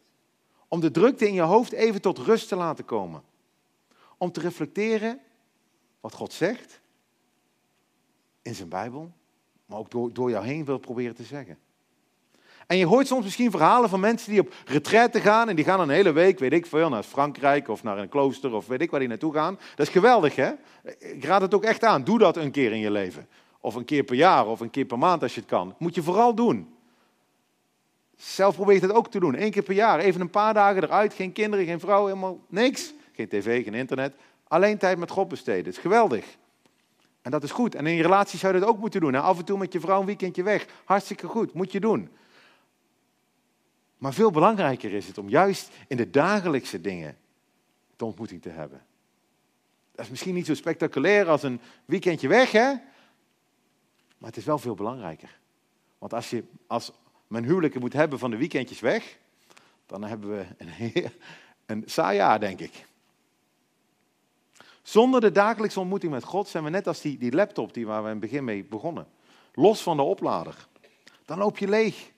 [0.67, 3.21] Om de drukte in je hoofd even tot rust te laten komen.
[4.17, 5.19] Om te reflecteren
[6.01, 6.80] wat God zegt
[8.41, 9.12] in zijn Bijbel,
[9.65, 11.58] maar ook door, door jou heen wil proberen te zeggen.
[12.67, 15.80] En je hoort soms misschien verhalen van mensen die op retraite gaan en die gaan
[15.80, 18.91] een hele week, weet ik veel, naar Frankrijk of naar een klooster of weet ik
[18.91, 19.60] waar die naartoe gaan.
[19.75, 20.51] Dat is geweldig, hè?
[20.99, 22.03] Ik raad het ook echt aan.
[22.03, 23.27] Doe dat een keer in je leven.
[23.60, 25.75] Of een keer per jaar of een keer per maand als je het kan.
[25.77, 26.75] Moet je vooral doen.
[28.15, 29.41] Zelf probeer je het ook te doen.
[29.41, 29.99] Eén keer per jaar.
[29.99, 31.13] Even een paar dagen eruit.
[31.13, 32.93] Geen kinderen, geen vrouw, helemaal niks.
[33.17, 34.15] Geen tv, geen internet.
[34.43, 35.65] Alleen tijd met God besteden.
[35.65, 36.38] Het is geweldig.
[37.21, 37.75] En dat is goed.
[37.75, 39.15] En in je relatie zou je dat ook moeten doen.
[39.15, 40.65] Af en toe met je vrouw een weekendje weg.
[40.86, 41.53] Hartstikke goed.
[41.53, 42.10] Moet je doen.
[43.97, 47.17] Maar veel belangrijker is het om juist in de dagelijkse dingen
[47.95, 48.86] de ontmoeting te hebben.
[49.91, 52.73] Dat is misschien niet zo spectaculair als een weekendje weg, hè?
[54.17, 55.39] Maar het is wel veel belangrijker.
[55.97, 56.91] Want als, je, als
[57.27, 59.17] men huwelijken moet hebben van de weekendjes weg,
[59.86, 61.12] dan hebben we een,
[61.65, 62.86] een saai jaar, denk ik.
[64.88, 68.02] Zonder de dagelijkse ontmoeting met God zijn we net als die, die laptop die waar
[68.02, 69.08] we in het begin mee begonnen.
[69.54, 70.67] Los van de oplader.
[71.26, 72.12] Dan loop je leeg.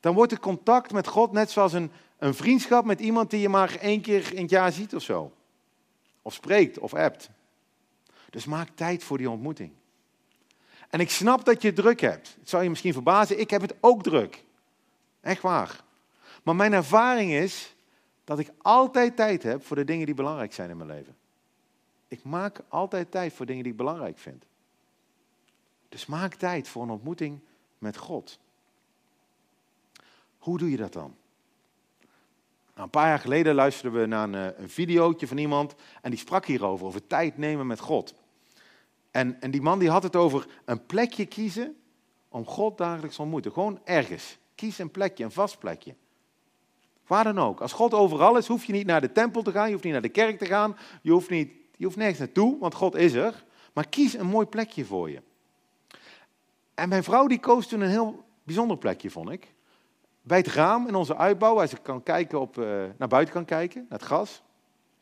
[0.00, 3.48] Dan wordt het contact met God net zoals een, een vriendschap met iemand die je
[3.48, 5.32] maar één keer in het jaar ziet of zo.
[6.22, 7.30] Of spreekt of appt.
[8.30, 9.72] Dus maak tijd voor die ontmoeting.
[10.90, 12.36] En ik snap dat je druk hebt.
[12.40, 14.44] Het zou je misschien verbazen, ik heb het ook druk.
[15.20, 15.84] Echt waar.
[16.42, 17.74] Maar mijn ervaring is
[18.24, 21.17] dat ik altijd tijd heb voor de dingen die belangrijk zijn in mijn leven.
[22.08, 24.44] Ik maak altijd tijd voor dingen die ik belangrijk vind.
[25.88, 27.40] Dus maak tijd voor een ontmoeting
[27.78, 28.38] met God.
[30.38, 31.14] Hoe doe je dat dan?
[32.74, 36.10] Nou, een paar jaar geleden luisterden we naar een, eh, een videootje van iemand en
[36.10, 38.14] die sprak hierover, over tijd nemen met God.
[39.10, 41.76] En, en die man die had het over een plekje kiezen
[42.28, 43.52] om God dagelijks te ontmoeten.
[43.52, 44.38] Gewoon ergens.
[44.54, 45.94] Kies een plekje, een vast plekje.
[47.06, 47.60] Waar dan ook.
[47.60, 49.92] Als God overal is, hoef je niet naar de tempel te gaan, je hoeft niet
[49.92, 53.12] naar de kerk te gaan, je hoeft, niet, je hoeft nergens naartoe, want God is
[53.12, 53.44] er.
[53.72, 55.22] Maar kies een mooi plekje voor je.
[56.74, 59.54] En mijn vrouw die koos toen een heel bijzonder plekje, vond ik.
[60.22, 63.44] Bij het raam in onze uitbouw, waar ze kan kijken op, uh, naar buiten kan
[63.44, 64.42] kijken, naar het gras.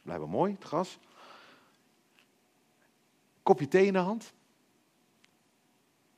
[0.03, 0.99] Blijkbaar mooi, het gras.
[3.43, 4.33] Kopje thee in de hand.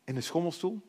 [0.04, 0.80] In een schommelstoel.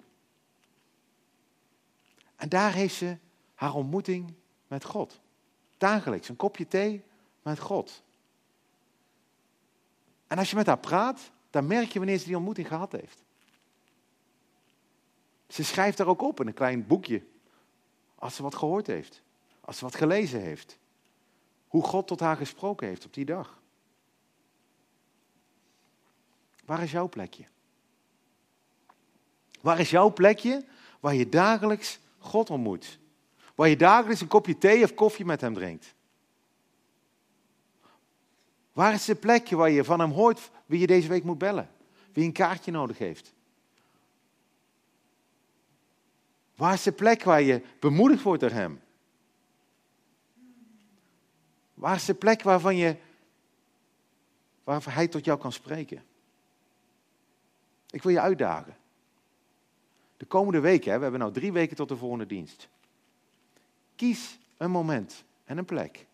[2.36, 3.18] En daar heeft ze
[3.56, 4.34] haar ontmoeting
[4.68, 5.20] met God.
[5.78, 7.04] Dagelijks een kopje thee
[7.42, 8.04] met God.
[10.30, 13.24] En als je met haar praat, dan merk je wanneer ze die ontmoeting gehad heeft.
[15.48, 17.24] Ze schrijft daar ook op in een klein boekje.
[18.16, 19.22] Als ze wat gehoord heeft.
[19.62, 20.78] Als ze wat gelezen heeft.
[21.68, 23.62] Hoe God tot haar gesproken heeft op die dag.
[26.66, 27.46] Waar is jouw plekje?
[29.62, 30.66] Waar is jouw plekje
[31.00, 33.00] waar je dagelijks God ontmoet?
[33.56, 35.96] Waar je dagelijks een kopje thee of koffie met hem drinkt?
[38.74, 41.70] Waar is de plekje waar je van hem hoort wie je deze week moet bellen?
[42.14, 43.34] Wie een kaartje nodig heeft?
[46.56, 48.82] Waar is de plek waar je bemoedigd wordt door hem?
[51.74, 52.96] Waar is de plek waarvan je,
[54.64, 56.04] waar hij tot jou kan spreken?
[57.90, 58.78] Ik wil je uitdagen.
[60.18, 62.70] De komende weken, we hebben nu drie weken tot de volgende dienst.
[63.96, 66.06] Kies een moment en een plek.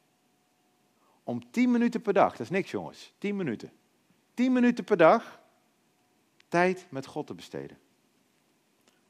[1.28, 3.72] Om tien minuten per dag, dat is niks jongens, tien minuten.
[4.34, 5.40] Tien minuten per dag
[6.48, 7.78] tijd met God te besteden.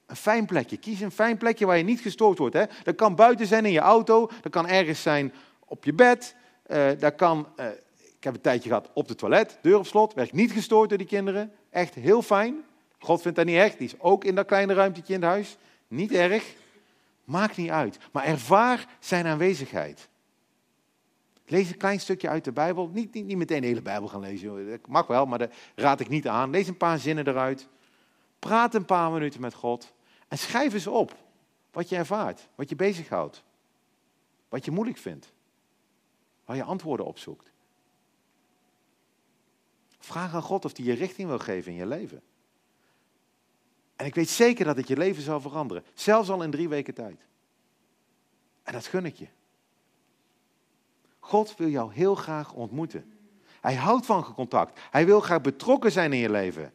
[0.06, 0.78] Een fijn plekje.
[0.78, 2.56] Kies een fijn plekje waar je niet gestoord wordt.
[2.56, 2.63] Hè?
[2.84, 5.34] Dat kan buiten zijn in je auto, dat kan ergens zijn
[5.65, 6.36] op je bed,
[6.67, 7.65] uh, dat kan, uh,
[8.17, 10.97] ik heb een tijdje gehad op de toilet, deur op slot, werd niet gestoord door
[10.97, 11.51] die kinderen.
[11.69, 12.63] Echt heel fijn.
[12.99, 15.58] God vindt dat niet erg, die is ook in dat kleine ruimtetje in het huis.
[15.88, 16.54] Niet erg.
[17.23, 17.97] Maakt niet uit.
[18.12, 20.10] Maar ervaar zijn aanwezigheid.
[21.46, 22.90] Lees een klein stukje uit de Bijbel.
[22.94, 24.70] Niet, niet, niet meteen de hele Bijbel gaan lezen.
[24.70, 26.50] Dat mag wel, maar dat raad ik niet aan.
[26.50, 27.68] Lees een paar zinnen eruit.
[28.40, 29.94] Praat een paar minuten met God.
[30.28, 31.16] En schrijf eens op
[31.72, 33.44] wat je ervaart, wat je bezighoudt.
[34.50, 35.34] Wat je moeilijk vindt.
[36.46, 37.52] Waar je antwoorden op zoekt.
[40.00, 42.22] Vraag aan God of hij je richting wil geven in je leven.
[43.96, 45.84] En ik weet zeker dat het je leven zal veranderen.
[45.94, 47.26] Zelfs al in drie weken tijd.
[48.64, 49.28] En dat gun ik je.
[51.26, 53.14] God wil jou heel graag ontmoeten.
[53.62, 54.80] Hij houdt van contact.
[54.92, 56.74] Hij wil graag betrokken zijn in je leven.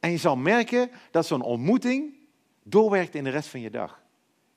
[0.00, 2.14] En je zal merken dat zo'n ontmoeting
[2.62, 4.02] doorwerkt in de rest van je dag.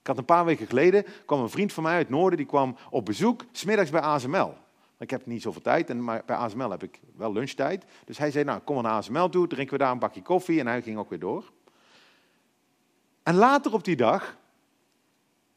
[0.01, 2.75] Ik had een paar weken geleden, kwam een vriend van mij uit noorden, die kwam
[2.89, 4.53] op bezoek, smiddags bij ASML.
[4.99, 7.85] Ik heb niet zoveel tijd, maar bij ASML heb ik wel lunchtijd.
[8.05, 10.67] Dus hij zei, nou kom naar ASML toe, drinken we daar een bakje koffie en
[10.67, 11.51] hij ging ook weer door.
[13.23, 14.37] En later op die dag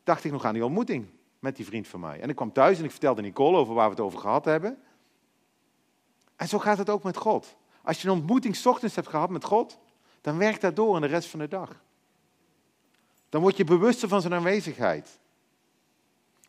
[0.04, 1.06] dacht ik nog aan die ontmoeting
[1.40, 2.20] met die vriend van mij.
[2.20, 4.78] En ik kwam thuis en ik vertelde Nicole over waar we het over gehad hebben.
[6.36, 7.56] En zo gaat het ook met God.
[7.82, 9.78] Als je een ontmoeting ochtends hebt gehad met God,
[10.20, 11.82] dan werkt dat door in de rest van de dag.
[13.28, 15.18] Dan word je bewuster van zijn aanwezigheid.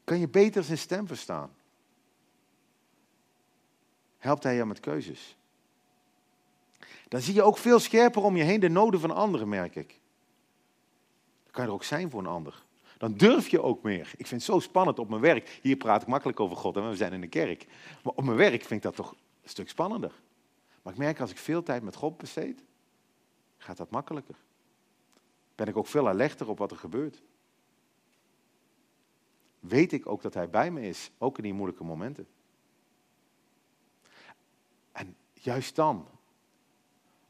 [0.04, 1.56] Kan je beter zijn stem verstaan.
[4.18, 5.38] Helpt hij je met keuzes.
[7.08, 10.00] Dan zie je ook veel scherper om je heen de noden van anderen, merk ik.
[11.44, 12.64] Dan kan je er ook zijn voor een ander.
[13.02, 14.12] Dan durf je ook meer.
[14.18, 15.60] Ik vind het zo spannend op mijn werk.
[15.62, 17.68] Hier praat ik makkelijk over God en we zijn in de kerk.
[18.04, 20.22] Maar op mijn werk vind ik dat toch een stuk spannender.
[20.82, 22.64] Maar ik merk als ik veel tijd met God besteed,
[23.58, 24.36] gaat dat makkelijker.
[25.56, 27.22] Ben ik ook veel alerter op wat er gebeurt.
[29.60, 32.28] Weet ik ook dat Hij bij me is, ook in die moeilijke momenten.
[34.92, 36.08] En juist dan,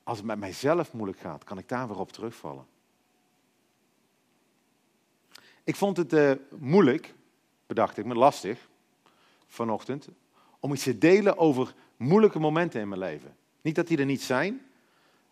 [0.04, 2.66] als het met mijzelf moeilijk gaat, kan ik daar weer op terugvallen.
[5.72, 7.14] Ik vond het uh, moeilijk,
[7.68, 8.70] bedacht ik me, lastig,
[9.48, 10.08] vanochtend,
[10.60, 13.36] om iets te delen over moeilijke momenten in mijn leven.
[13.62, 14.62] Niet dat die er niet zijn,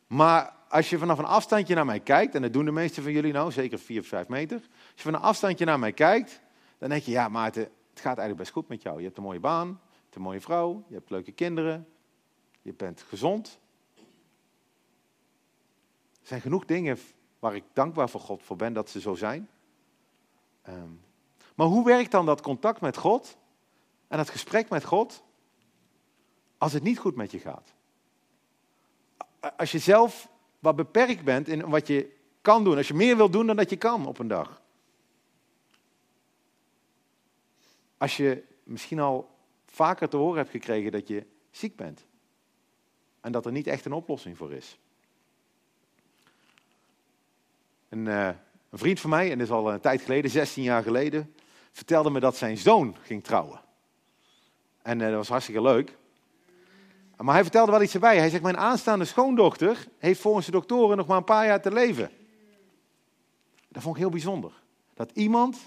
[0.08, 3.12] maar als je vanaf een afstandje naar mij kijkt, en dat doen de meesten van
[3.12, 4.58] jullie nou, zeker 4 of 5 meter.
[4.58, 6.42] Als je van een afstandje naar mij kijkt,
[6.78, 8.98] dan denk je, ja Maarten, het gaat eigenlijk best goed met jou.
[8.98, 11.88] Je hebt een mooie baan, je hebt een mooie vrouw, je hebt leuke kinderen,
[12.62, 13.60] je bent gezond.
[16.22, 16.98] Er zijn genoeg dingen
[17.40, 19.50] waar ik dankbaar voor God voor ben dat ze zo zijn.
[20.70, 20.90] Ehm,
[21.56, 23.38] maar hoe werkt dan dat contact met God
[24.08, 25.24] en dat gesprek met God
[26.58, 27.74] als het niet goed met je gaat?
[29.58, 30.30] Als je zelf
[30.60, 33.70] wat beperkt bent in wat je kan doen, als je meer wil doen dan dat
[33.70, 34.62] je kan op een dag.
[37.98, 39.30] Als je misschien al
[39.66, 42.06] vaker te horen hebt gekregen dat je ziek bent
[43.22, 44.78] en dat er niet echt een oplossing voor is.
[47.90, 48.30] En, uh,
[48.70, 51.36] een vriend van mij, en dat is al een tijd geleden, 16 jaar geleden,
[51.72, 53.62] vertelde me dat zijn zoon ging trouwen.
[54.82, 55.98] En uh, dat was hartstikke leuk.
[57.18, 58.18] Maar hij vertelde wel iets erbij.
[58.18, 61.72] Hij zegt, mijn aanstaande schoondochter heeft volgens de doktoren nog maar een paar jaar te
[61.72, 62.12] leven.
[63.68, 64.52] Dat vond ik heel bijzonder.
[64.94, 65.58] Dat iemand,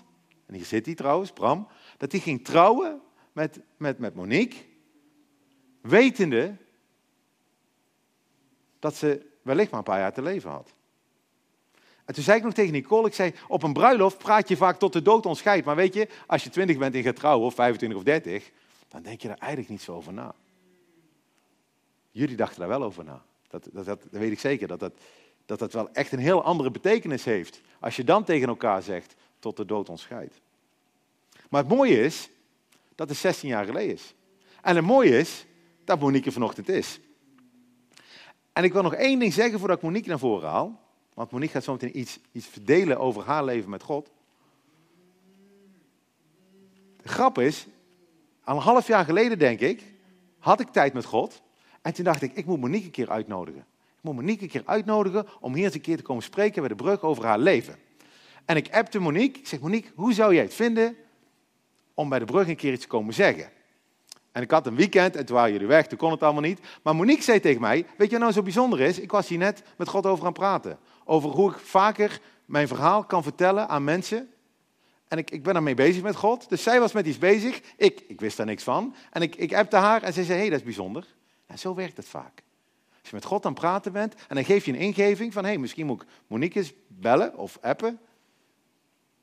[0.47, 3.01] en hier zit hij trouwens, Bram, dat hij ging trouwen
[3.33, 4.59] met, met, met Monique,
[5.81, 6.57] wetende
[8.79, 10.75] dat ze wellicht maar een paar jaar te leven had.
[12.05, 14.79] En toen zei ik nog tegen Nicole, ik zei, op een bruiloft praat je vaak
[14.79, 15.67] tot de dood ontscheidt.
[15.67, 18.51] Maar weet je, als je 20 bent en gaat of 25 of 30,
[18.89, 20.35] dan denk je er eigenlijk niet zo over na.
[22.11, 23.23] Jullie dachten daar wel over na.
[23.49, 24.93] Dat, dat, dat, weet ik zeker, dat dat,
[25.47, 27.61] dat dat wel echt een heel andere betekenis heeft.
[27.81, 30.41] Als je dan tegen elkaar zegt, tot de dood ontscheidt.
[31.49, 32.29] Maar het mooie is,
[32.95, 34.15] dat het 16 jaar geleden is.
[34.63, 35.47] En het mooie is,
[35.85, 37.01] dat Monique vanochtend is.
[38.53, 40.82] En ik wil nog één ding zeggen voordat ik Monique naar voren haal.
[41.15, 44.11] Want Monique gaat zo meteen iets, iets verdelen over haar leven met God.
[47.03, 47.67] De grap is,
[48.45, 49.83] al een half jaar geleden denk ik,
[50.39, 51.43] had ik tijd met God.
[51.83, 53.61] En toen dacht ik, ik moet Monique een keer uitnodigen.
[53.97, 56.69] Ik moet Monique een keer uitnodigen om hier eens een keer te komen spreken bij
[56.69, 57.77] de brug over haar leven.
[58.45, 60.97] En ik appte Monique, ik zeg Monique, hoe zou jij het vinden
[61.95, 63.51] om bij de brug een keer iets te komen zeggen?
[64.33, 66.61] En ik had een weekend en toen waren jullie weg, toen kon het allemaal niet.
[66.83, 68.99] Maar Monique zei tegen mij, weet je wat nou zo bijzonder is?
[68.99, 70.79] Ik was hier net met God over aan praten.
[71.05, 74.33] Over hoe ik vaker mijn verhaal kan vertellen aan mensen.
[75.09, 76.49] En ik, ik ben ermee bezig met God.
[76.49, 77.61] Dus zij was met iets bezig.
[77.77, 78.95] Ik, ik wist daar niks van.
[79.11, 81.07] En ik, ik appte haar en zij zei, hé, hey, dat is bijzonder.
[81.47, 82.43] En zo werkt het vaak.
[83.01, 85.43] Als je met God aan het praten bent en dan geef je een ingeving van,
[85.43, 88.01] hé, hey, misschien moet ik Monique eens bellen of appen.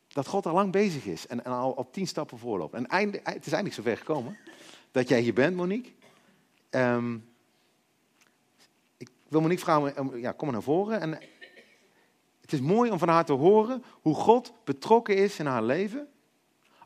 [0.07, 2.73] Dat God al lang bezig is en, en al op tien stappen voorloopt.
[2.73, 2.85] En
[3.23, 4.37] het is eindelijk zover gekomen
[4.91, 5.91] dat jij hier bent, Monique.
[6.69, 7.17] Ehm,
[8.97, 11.01] ik wil Monique vragen, ja, kom maar naar voren.
[11.01, 11.19] En
[12.51, 16.07] het is mooi om van haar te horen hoe God betrokken is in haar leven.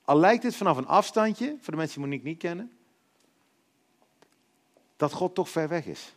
[0.06, 2.72] Al lijkt het vanaf een afstandje, voor de mensen die Monique niet kennen,
[4.96, 6.16] dat God toch ver weg is.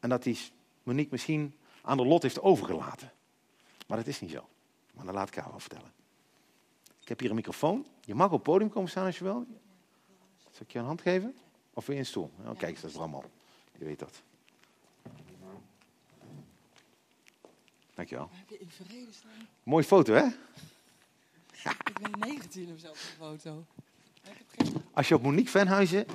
[0.00, 0.36] En dat hij
[0.82, 3.12] Monique misschien aan de lot heeft overgelaten.
[3.86, 4.48] Maar dat is niet zo.
[4.94, 5.92] Maar dan laat ik haar wel vertellen.
[7.00, 7.86] Ik heb hier een microfoon.
[8.00, 9.46] Je mag op het podium komen staan als je wil.
[10.50, 11.34] Zal ik je een hand geven?
[11.74, 12.30] Of weer een stoel?
[12.44, 13.24] Oh, kijk, dat is er allemaal.
[13.78, 14.22] Je weet dat.
[18.00, 18.30] Dankjewel.
[18.32, 19.48] Heb je in vrede staan?
[19.62, 20.26] Mooie foto, hè?
[21.84, 23.64] Ik ben 19 of zo op de foto.
[24.92, 26.06] Als je op Monique Venhuizen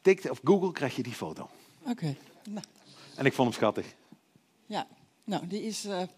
[0.00, 1.50] tikt of Google, krijg je die foto.
[1.82, 2.16] Oké.
[2.48, 2.64] Nou.
[3.16, 3.94] En ik vond hem schattig.
[4.66, 4.86] Ja,
[5.24, 6.08] nou, die is uh, eh,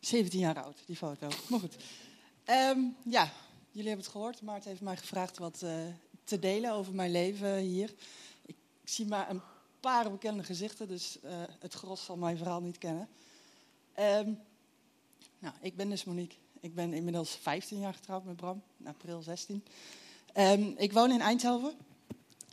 [0.00, 1.28] 17 jaar oud, die foto.
[1.48, 1.76] Maar goed.
[2.44, 3.32] Um, ja,
[3.70, 4.42] jullie hebben het gehoord.
[4.42, 5.70] Maarten heeft mij gevraagd wat uh,
[6.24, 7.94] te delen over mijn leven hier.
[8.46, 9.42] Ik zie maar een
[9.80, 13.08] paar bekende gezichten, dus uh, het gros zal mijn verhaal niet kennen.
[14.00, 14.38] Um,
[15.38, 16.36] nou, ik ben dus Monique.
[16.60, 19.54] Ik ben inmiddels 15 jaar getrouwd met Bram, in april 16.
[19.54, 19.62] Um,
[20.32, 21.74] ehm, ik woon in Eindhoven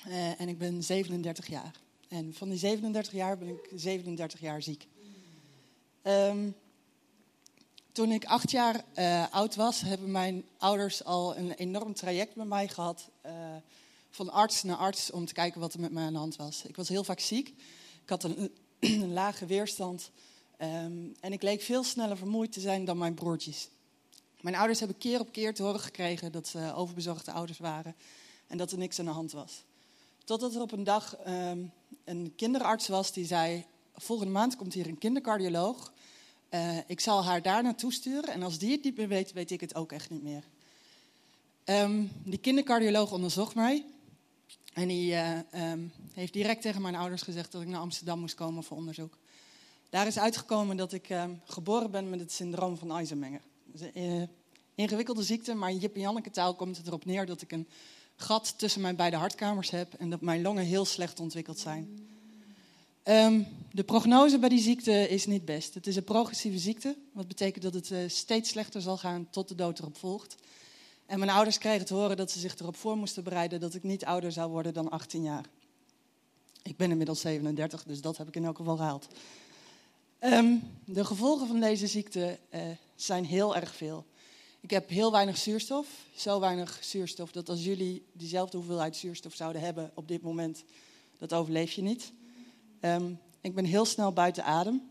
[0.07, 1.71] uh, en ik ben 37 jaar.
[2.07, 4.87] En van die 37 jaar ben ik 37 jaar ziek.
[6.03, 6.55] Um,
[7.91, 12.47] toen ik acht jaar uh, oud was, hebben mijn ouders al een enorm traject met
[12.47, 13.09] mij gehad.
[13.25, 13.31] Uh,
[14.09, 16.65] van arts naar arts om te kijken wat er met mij aan de hand was.
[16.65, 17.47] Ik was heel vaak ziek.
[18.03, 20.11] Ik had een, een lage weerstand.
[20.63, 23.69] Um, en ik leek veel sneller vermoeid te zijn dan mijn broertjes.
[24.41, 27.95] Mijn ouders hebben keer op keer te horen gekregen dat ze overbezorgde ouders waren.
[28.47, 29.63] En dat er niks aan de hand was.
[30.23, 31.71] Totdat er op een dag um,
[32.03, 35.93] een kinderarts was die zei: Volgende maand komt hier een kindercardioloog.
[36.49, 38.33] Uh, ik zal haar daar naartoe sturen.
[38.33, 40.43] En als die het niet meer weet, weet ik het ook echt niet meer.
[41.65, 43.85] Um, die kindercardioloog onderzocht mij.
[44.73, 45.15] En die
[45.55, 49.17] um, heeft direct tegen mijn ouders gezegd dat ik naar Amsterdam moest komen voor onderzoek.
[49.93, 53.41] Daar is uitgekomen dat ik uh, geboren ben met het syndroom van Eisenmenger.
[53.93, 54.23] Uh,
[54.75, 57.67] ingewikkelde ziekte, maar in Jip en Janneke taal komt het erop neer dat ik een
[58.15, 62.07] gat tussen mijn beide hartkamers heb en dat mijn longen heel slecht ontwikkeld zijn.
[63.03, 65.73] Um, de prognose bij die ziekte is niet best.
[65.73, 69.47] Het is een progressieve ziekte, wat betekent dat het uh, steeds slechter zal gaan tot
[69.47, 70.35] de dood erop volgt.
[71.05, 73.83] En mijn ouders kregen te horen dat ze zich erop voor moesten bereiden dat ik
[73.83, 75.45] niet ouder zou worden dan 18 jaar.
[76.63, 79.07] Ik ben inmiddels 37, dus dat heb ik in elk geval gehaald.
[80.25, 82.61] Um, de gevolgen van deze ziekte uh,
[82.95, 84.05] zijn heel erg veel.
[84.61, 85.87] Ik heb heel weinig zuurstof.
[86.15, 90.63] Zo weinig zuurstof dat als jullie diezelfde hoeveelheid zuurstof zouden hebben op dit moment,
[91.17, 92.11] dat overleef je niet.
[92.81, 94.89] Um, ik ben heel snel buiten adem.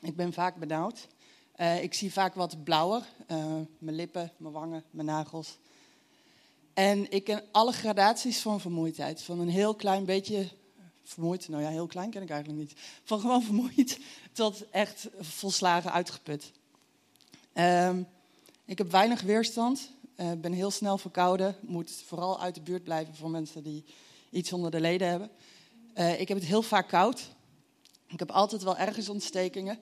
[0.00, 1.06] Ik ben vaak benauwd.
[1.56, 3.02] Uh, ik zie vaak wat blauwer.
[3.30, 3.44] Uh,
[3.78, 5.58] mijn lippen, mijn wangen, mijn nagels.
[6.74, 9.22] En ik ken alle gradaties van vermoeidheid.
[9.22, 10.48] Van een heel klein beetje
[11.04, 11.48] vermoeid.
[11.48, 12.80] Nou ja, heel klein ken ik eigenlijk niet.
[13.04, 13.98] Van gewoon vermoeid
[14.32, 16.52] tot echt volslagen uitgeput.
[17.54, 18.06] Um,
[18.64, 19.90] ik heb weinig weerstand.
[20.16, 21.56] Uh, ben heel snel verkouden.
[21.60, 23.84] Moet vooral uit de buurt blijven voor mensen die
[24.30, 25.30] iets onder de leden hebben.
[25.94, 27.28] Uh, ik heb het heel vaak koud.
[28.06, 29.78] Ik heb altijd wel ergens ontstekingen.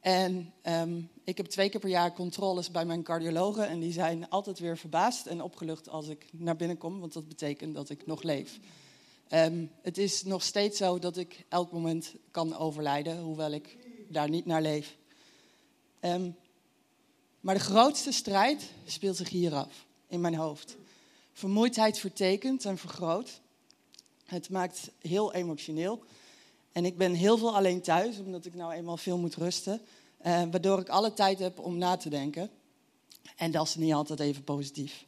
[0.00, 3.68] En um, ik heb twee keer per jaar controles bij mijn cardiologen.
[3.68, 7.00] En die zijn altijd weer verbaasd en opgelucht als ik naar binnen kom.
[7.00, 8.58] Want dat betekent dat ik nog leef.
[9.32, 13.76] Um, het is nog steeds zo dat ik elk moment kan overlijden, hoewel ik
[14.08, 14.96] daar niet naar leef.
[16.00, 16.36] Um,
[17.40, 20.76] maar de grootste strijd speelt zich hier af, in mijn hoofd.
[21.32, 23.40] Vermoeidheid vertekent en vergroot.
[24.24, 26.04] Het maakt heel emotioneel.
[26.72, 29.80] En ik ben heel veel alleen thuis, omdat ik nou eenmaal veel moet rusten.
[30.26, 32.50] Uh, waardoor ik alle tijd heb om na te denken.
[33.36, 35.06] En dat is niet altijd even positief.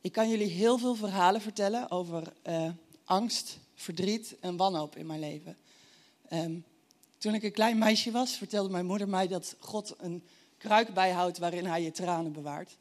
[0.00, 2.68] Ik kan jullie heel veel verhalen vertellen over uh,
[3.06, 5.56] angst, verdriet en wanhoop in mijn leven.
[6.32, 6.64] Um,
[7.18, 10.22] toen ik een klein meisje was, vertelde mijn moeder mij dat God een
[10.58, 12.76] kruik bijhoudt waarin hij je tranen bewaart.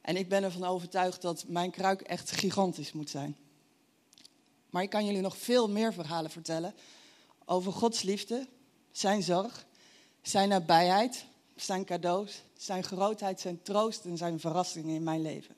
[0.00, 3.36] En ik ben ervan overtuigd dat mijn kruik echt gigantisch moet zijn.
[4.70, 6.74] Maar ik kan jullie nog veel meer verhalen vertellen
[7.44, 8.46] over Gods liefde,
[8.92, 9.66] zijn zorg,
[10.22, 11.24] zijn nabijheid,
[11.56, 15.55] zijn cadeaus, zijn grootheid, zijn troost en zijn verrassingen in mijn leven.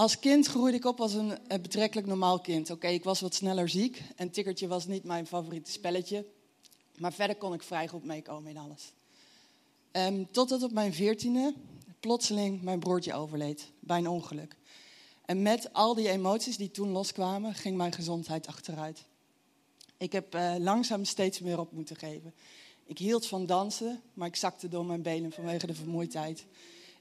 [0.00, 2.70] Als kind groeide ik op als een betrekkelijk normaal kind.
[2.70, 6.26] Oké, ik was wat sneller ziek en tikkertje was niet mijn favoriete spelletje.
[6.98, 8.92] Maar verder kon ik vrij goed meekomen in alles.
[9.92, 11.54] Um, totdat op mijn veertiende
[12.00, 14.56] plotseling mijn broertje overleed bij een ongeluk.
[15.24, 19.04] En met al die emoties die toen loskwamen, ging mijn gezondheid achteruit.
[19.96, 22.34] Ik heb uh, langzaam steeds meer op moeten geven.
[22.84, 26.46] Ik hield van dansen, maar ik zakte door mijn benen vanwege de vermoeidheid.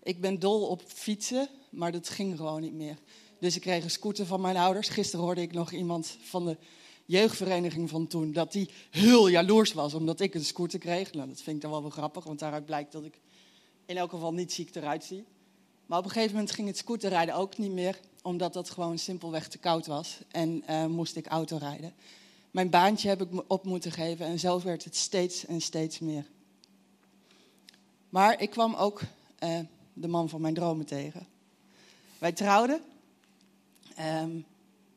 [0.04, 2.97] Ik ben dol op fietsen, maar dat ging gewoon niet meer.
[3.39, 4.89] Dus ik kreeg een scooter van mijn ouders.
[4.89, 6.58] Gisteren hoorde ik nog iemand van de
[7.06, 11.14] jeugdvereniging van toen dat die heel jaloers was omdat ik een scooter kreeg.
[11.14, 13.20] Nou, dat vind ik dan wel wel grappig, want daaruit blijkt dat ik
[13.86, 15.26] in elk geval niet ziek eruit zie.
[15.86, 19.47] Maar op een gegeven moment ging het scooterrijden ook niet meer, omdat dat gewoon simpelweg
[19.47, 21.93] te koud was en uh, moest ik autorijden.
[22.52, 26.26] Mijn baantje heb ik op moeten geven en zo werd het steeds en steeds meer.
[28.10, 29.02] Maar ik kwam ook
[29.43, 29.60] uh,
[30.00, 31.28] de man van mijn dromen tegen.
[32.18, 32.82] Wij trouwden.
[34.22, 34.45] Um,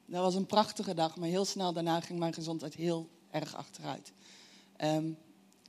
[0.06, 4.12] dat was een prachtige dag, maar heel snel daarna ging mijn gezondheid heel erg achteruit.
[4.84, 5.16] Um,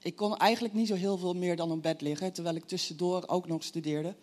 [0.01, 3.23] ik kon eigenlijk niet zo heel veel meer dan op bed liggen, terwijl ik tussendoor
[3.27, 4.15] ook nog studeerde.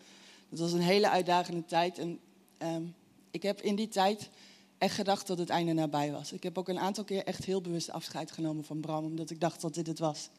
[0.49, 2.19] Dat was een hele uitdagende tijd en
[2.57, 2.95] um,
[3.31, 4.29] ik heb in die tijd
[4.77, 6.31] echt gedacht dat het einde nabij was.
[6.31, 9.39] Ik heb ook een aantal keer echt heel bewust afscheid genomen van Bram, omdat ik
[9.39, 10.29] dacht dat dit het was.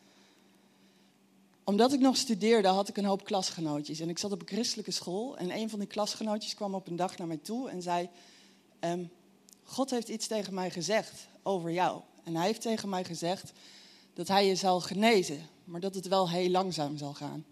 [1.64, 4.00] Omdat ik nog studeerde, had ik een hoop klasgenootjes.
[4.00, 5.36] En ik zat op een christelijke school.
[5.36, 8.08] En een van die klasgenootjes kwam op een dag naar mij toe en zei:
[8.80, 9.10] um,
[9.64, 12.00] God heeft iets tegen mij gezegd over jou.
[12.24, 13.52] En hij heeft tegen mij gezegd
[14.14, 17.44] dat hij je zal genezen, maar dat het wel heel langzaam zal gaan.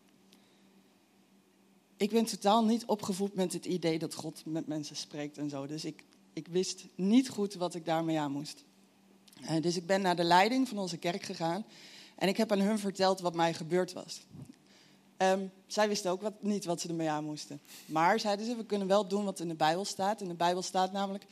[1.96, 5.66] Ik ben totaal niet opgevoed met het idee dat God met mensen spreekt en zo.
[5.66, 8.64] Dus ik, ik wist niet goed wat ik daarmee aan moest.
[9.42, 11.64] Uh, dus ik ben naar de leiding van onze kerk gegaan
[12.20, 14.20] en ik heb aan hun verteld wat mij gebeurd was.
[15.16, 17.60] Um, zij wisten ook wat, niet wat ze ermee aan moesten.
[17.86, 20.20] Maar zeiden ze, we kunnen wel doen wat in de Bijbel staat.
[20.20, 21.24] In de Bijbel staat namelijk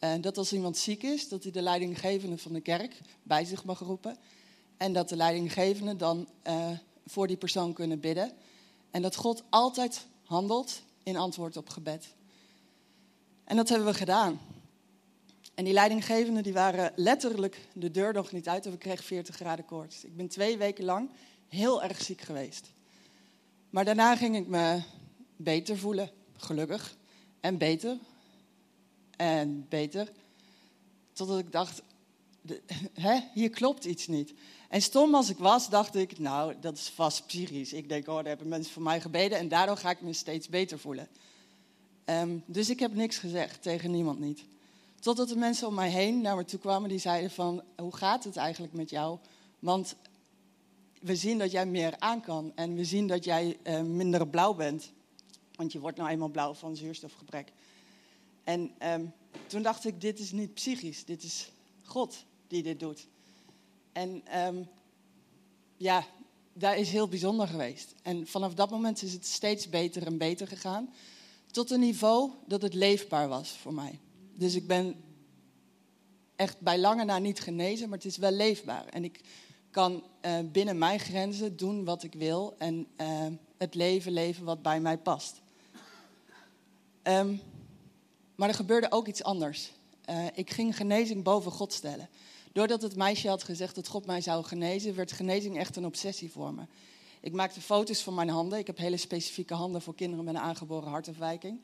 [0.00, 3.64] uh, dat als iemand ziek is, dat hij de leidinggevende van de kerk bij zich
[3.64, 4.16] mag roepen.
[4.76, 6.70] En dat de leidinggevende dan uh,
[7.06, 8.32] voor die persoon kunnen bidden.
[8.90, 12.06] En dat God altijd handelt in antwoord op gebed.
[13.44, 14.40] En dat hebben we gedaan.
[15.56, 19.34] En die leidinggevenden die waren letterlijk de deur nog niet uit en we kregen 40
[19.34, 20.04] graden koorts.
[20.04, 21.10] Ik ben twee weken lang
[21.48, 22.72] heel erg ziek geweest.
[23.70, 24.82] Maar daarna ging ik me
[25.36, 26.96] beter voelen, gelukkig.
[27.40, 27.98] En beter.
[29.16, 30.12] En beter.
[31.12, 31.82] Totdat ik dacht,
[33.06, 34.32] hè, hier klopt iets niet.
[34.68, 37.72] En stom als ik was, dacht ik, nou, dat is vast psychisch.
[37.72, 40.48] Ik denk, oh, daar hebben mensen voor mij gebeden en daardoor ga ik me steeds
[40.48, 41.08] beter voelen.
[42.04, 44.44] Um, dus ik heb niks gezegd, tegen niemand niet.
[45.00, 48.24] Totdat de mensen om mij heen naar me toe kwamen die zeiden van, hoe gaat
[48.24, 49.18] het eigenlijk met jou?
[49.58, 49.96] Want
[51.00, 54.54] we zien dat jij meer aan kan en we zien dat jij uh, minder blauw
[54.54, 54.92] bent.
[55.54, 57.52] Want je wordt nou eenmaal blauw van zuurstofgebrek.
[58.44, 59.12] En um,
[59.46, 61.50] toen dacht ik, dit is niet psychisch, dit is
[61.82, 63.06] God die dit doet.
[63.92, 64.68] En um,
[65.76, 66.06] ja,
[66.52, 67.94] dat is heel bijzonder geweest.
[68.02, 70.94] En vanaf dat moment is het steeds beter en beter gegaan.
[71.50, 73.98] Tot een niveau dat het leefbaar was voor mij.
[74.38, 74.96] Dus ik ben
[76.36, 78.86] echt bij lange na niet genezen, maar het is wel leefbaar.
[78.86, 79.20] En ik
[79.70, 83.26] kan uh, binnen mijn grenzen doen wat ik wil en uh,
[83.56, 85.40] het leven leven wat bij mij past.
[87.02, 87.40] Um,
[88.34, 89.72] maar er gebeurde ook iets anders.
[90.10, 92.08] Uh, ik ging genezing boven God stellen.
[92.52, 96.30] Doordat het meisje had gezegd dat God mij zou genezen, werd genezing echt een obsessie
[96.30, 96.62] voor me.
[97.20, 98.58] Ik maakte foto's van mijn handen.
[98.58, 101.60] Ik heb hele specifieke handen voor kinderen met een aangeboren hartafwijking.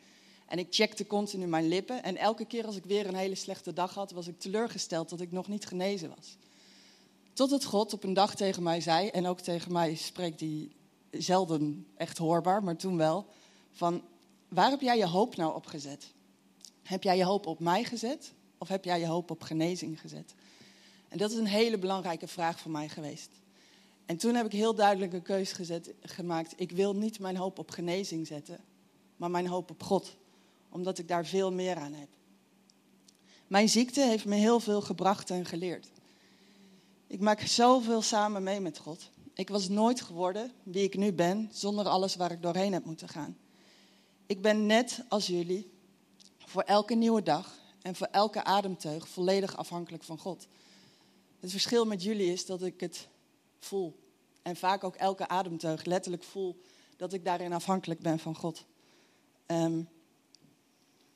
[0.52, 2.02] En ik checkte continu mijn lippen.
[2.02, 5.20] En elke keer als ik weer een hele slechte dag had, was ik teleurgesteld dat
[5.20, 6.36] ik nog niet genezen was.
[7.32, 10.70] Totdat God op een dag tegen mij zei, en ook tegen mij spreekt hij
[11.10, 13.26] zelden echt hoorbaar, maar toen wel,
[13.70, 14.02] van
[14.48, 16.12] waar heb jij je hoop nou op gezet?
[16.82, 20.34] Heb jij je hoop op mij gezet of heb jij je hoop op genezing gezet?
[21.08, 23.30] En dat is een hele belangrijke vraag voor mij geweest.
[24.06, 26.52] En toen heb ik heel duidelijk een keuze gemaakt.
[26.56, 28.60] Ik wil niet mijn hoop op genezing zetten,
[29.16, 30.20] maar mijn hoop op God.
[30.72, 32.08] Omdat ik daar veel meer aan heb.
[33.46, 35.90] Mijn ziekte heeft me heel veel gebracht en geleerd.
[37.06, 39.10] Ik maak zoveel samen mee met God.
[39.34, 43.08] Ik was nooit geworden wie ik nu ben zonder alles waar ik doorheen heb moeten
[43.08, 43.36] gaan.
[44.26, 45.70] Ik ben net als jullie
[46.38, 50.46] voor elke nieuwe dag en voor elke ademteug volledig afhankelijk van God.
[51.40, 53.08] Het verschil met jullie is dat ik het
[53.58, 54.00] voel.
[54.42, 56.60] En vaak ook elke ademteug letterlijk voel
[56.96, 58.64] dat ik daarin afhankelijk ben van God.
[59.46, 59.88] Um,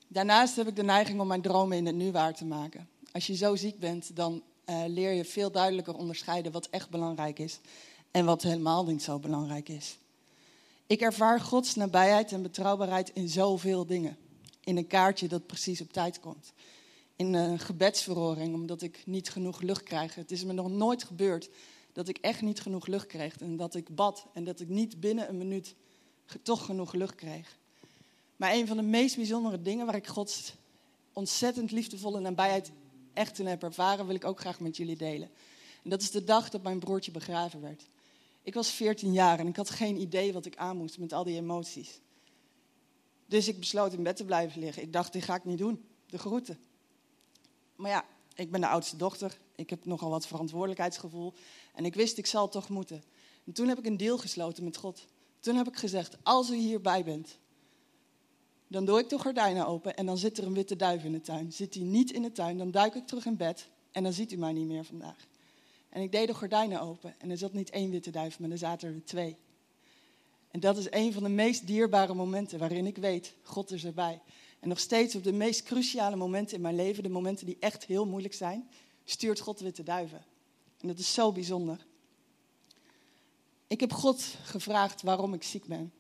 [0.09, 2.89] daarnaast heb ik de neiging om mijn dromen in het nu waar te maken.
[3.13, 7.39] Als je zo ziek bent, dan uh, leer je veel duidelijker onderscheiden wat echt belangrijk
[7.39, 7.61] is
[8.11, 9.99] en wat helemaal niet zo belangrijk is.
[10.87, 14.17] Ik ervaar Gods nabijheid en betrouwbaarheid in zoveel dingen.
[14.65, 16.53] In een kaartje dat precies op tijd komt
[17.17, 20.15] in een gebedsverhoring omdat ik niet genoeg lucht krijg.
[20.15, 21.49] Het is me nog nooit gebeurd
[21.93, 25.01] dat ik echt niet genoeg lucht kreeg en dat ik bad en dat ik niet
[25.01, 25.75] binnen een minuut
[26.43, 27.59] toch genoeg lucht kreeg.
[28.37, 30.55] Maar een van de meest bijzondere dingen waar ik Gods
[31.13, 32.71] ontzettend liefdevolle nabijheid
[33.13, 35.31] echt toen heb ervaren, wil ik ook graag met jullie delen.
[35.83, 37.83] En dat is de dag dat mijn broertje begraven werd.
[38.43, 41.25] Ik was 14 jaar en ik had geen idee wat ik aan moest met al
[41.25, 42.01] die emoties.
[43.27, 44.83] Dus ik besloot in bed te blijven liggen.
[44.83, 45.85] Ik dacht, dit ga ik niet doen.
[46.07, 46.59] De groeten.
[47.77, 49.39] Maar ja, ik ben de oudste dochter.
[49.55, 51.35] Ik heb nogal wat verantwoordelijkheidsgevoel.
[51.75, 53.03] En ik wist, ik zal toch moeten.
[53.45, 55.07] En toen heb ik een deal gesloten met God.
[55.41, 57.39] Toen heb ik gezegd, als u hierbij bent,
[58.69, 61.21] dan doe ik de gordijnen open en dan zit er een witte duif in de
[61.21, 61.53] tuin.
[61.53, 64.33] Zit hij niet in de tuin, dan duik ik terug in bed en dan ziet
[64.33, 65.27] u mij niet meer vandaag.
[65.89, 68.59] En ik deed de gordijnen open en er zat niet één witte duif, maar er
[68.59, 69.37] zaten er twee.
[70.51, 74.21] En dat is een van de meest dierbare momenten waarin ik weet, God is erbij.
[74.61, 77.85] En nog steeds op de meest cruciale momenten in mijn leven, de momenten die echt
[77.85, 78.69] heel moeilijk zijn,
[79.05, 80.25] stuurt God witte duiven.
[80.81, 81.87] En dat is zo bijzonder.
[83.67, 85.93] Ik heb God gevraagd waarom ik ziek ben.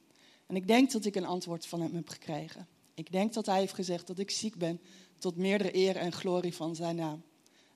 [0.47, 2.66] En ik denk dat ik een antwoord van hem heb gekregen.
[2.94, 4.80] Ik denk dat hij heeft gezegd dat ik ziek ben
[5.18, 7.22] tot meerdere eer en glorie van zijn naam.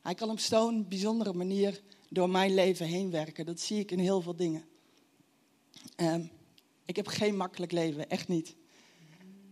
[0.02, 3.46] Hij kan op zo'n bijzondere manier door mijn leven heen werken.
[3.46, 4.64] Dat zie ik in heel veel dingen.
[5.96, 6.30] Um,
[6.84, 8.54] ik heb geen makkelijk leven, echt niet.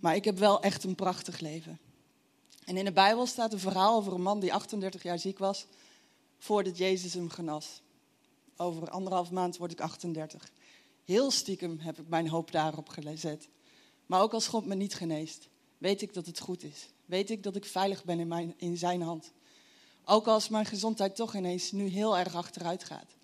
[0.00, 1.78] Maar ik heb wel echt een prachtig leven.
[2.64, 5.66] En in de Bijbel staat een verhaal over een man die 38 jaar ziek was
[6.38, 7.82] voordat Jezus hem genas.
[8.56, 10.50] Over anderhalf maand word ik 38.
[11.08, 13.48] Heel stiekem heb ik mijn hoop daarop gezet.
[14.06, 15.48] Maar ook als God me niet geneest,
[15.78, 16.88] weet ik dat het goed is.
[17.04, 19.32] Weet ik dat ik veilig ben in, mijn, in zijn hand.
[20.04, 23.16] Ook als mijn gezondheid toch ineens nu heel erg achteruit gaat.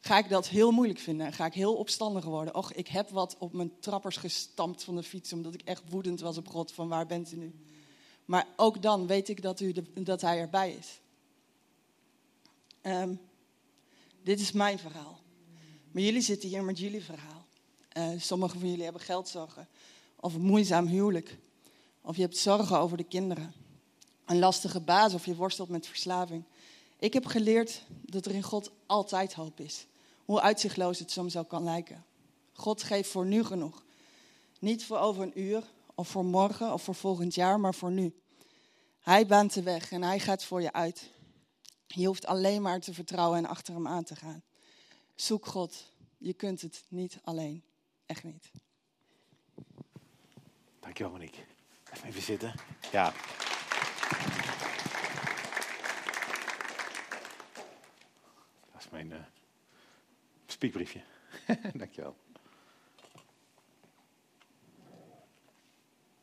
[0.00, 2.54] Ga ik dat heel moeilijk vinden en ga ik heel opstandig worden.
[2.54, 6.20] Och, ik heb wat op mijn trappers gestampt van de fiets, omdat ik echt woedend
[6.20, 7.54] was op God van waar bent u nu?
[8.24, 11.00] Maar ook dan weet ik dat, u dat hij erbij is.
[12.82, 13.20] Um,
[14.22, 15.19] dit is mijn verhaal.
[15.90, 17.46] Maar jullie zitten hier met jullie verhaal.
[17.96, 19.68] Uh, sommigen van jullie hebben geldzorgen.
[20.16, 21.38] Of een moeizaam huwelijk.
[22.00, 23.54] Of je hebt zorgen over de kinderen.
[24.24, 26.44] Een lastige baas of je worstelt met verslaving.
[26.98, 29.86] Ik heb geleerd dat er in God altijd hoop is.
[30.24, 32.04] Hoe uitzichtloos het soms ook kan lijken.
[32.52, 33.84] God geeft voor nu genoeg.
[34.58, 35.62] Niet voor over een uur,
[35.94, 38.14] of voor morgen, of voor volgend jaar, maar voor nu.
[39.00, 41.10] Hij baant de weg en hij gaat voor je uit.
[41.86, 44.42] Je hoeft alleen maar te vertrouwen en achter hem aan te gaan.
[45.20, 45.92] Zoek God.
[46.18, 47.62] Je kunt het niet alleen.
[48.06, 48.50] Echt niet.
[50.80, 51.40] Dankjewel, Monique.
[52.04, 52.54] Even zitten.
[52.92, 53.12] Ja.
[58.72, 59.18] Dat is mijn uh,
[60.46, 61.02] spiekbriefje.
[61.74, 62.16] Dankjewel.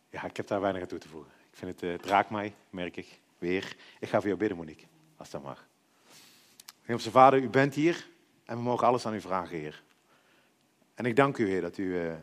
[0.10, 1.32] Ja, ik heb daar weinig aan toe te voegen.
[1.52, 3.76] Ik vind het, uh, raakt mij, merk ik, weer.
[4.00, 4.88] Ik ga voor jou bidden, Monique,
[5.18, 5.68] als dat mag.
[6.82, 8.16] Hemelse Vader, u bent hier
[8.48, 9.84] en we mogen alles aan u vragen, Heer.
[10.94, 12.16] En ik dank u, Heer, dat u, uh,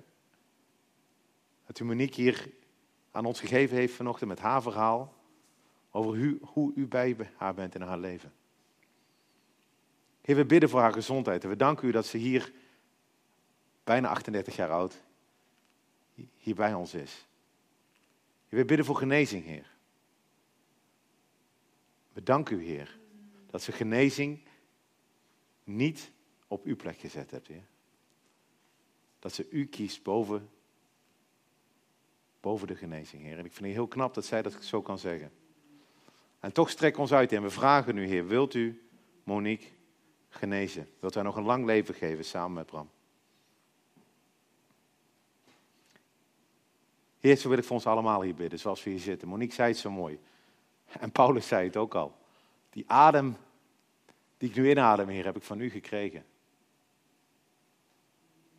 [1.67, 2.51] dat u Monique hier
[3.11, 5.15] aan ons gegeven heeft vanochtend met haar verhaal.
[5.91, 8.33] Over u, hoe u bij haar bent in haar leven.
[10.21, 12.53] Heer, we bidden voor haar gezondheid en we danken u dat ze hier,
[13.85, 15.03] bijna 38 jaar oud,
[16.37, 17.27] hier bij ons is.
[18.49, 19.73] We bidden voor genezing, Heer.
[22.13, 22.99] We danken u, Heer,
[23.47, 24.41] dat ze genezing
[25.65, 26.13] niet
[26.55, 27.67] op uw plek gezet hebt, Heer.
[29.19, 30.49] Dat ze u kiest boven,
[32.41, 33.39] boven de genezing, Heer.
[33.39, 35.33] En ik vind het heel knap dat zij dat zo kan zeggen.
[36.41, 38.83] En toch strek ons uit, en we vragen u, Heer, wilt u
[39.25, 39.67] Monique
[40.29, 40.89] genezen?
[41.01, 42.91] Wilt u haar nog een lang leven geven samen met Bram?
[47.21, 49.29] Heer, zo wil ik voor ons allemaal hier bidden, zoals we hier zitten.
[49.29, 50.19] Monique zei het zo mooi.
[51.01, 52.17] En Paulus zei het ook al.
[52.71, 53.37] Die adem
[54.37, 56.25] die ik nu inadem, Heer, heb ik van u gekregen.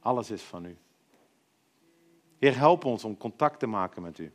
[0.05, 0.77] Alles is van u.
[2.37, 4.33] Heer, help ons om contact te maken met u.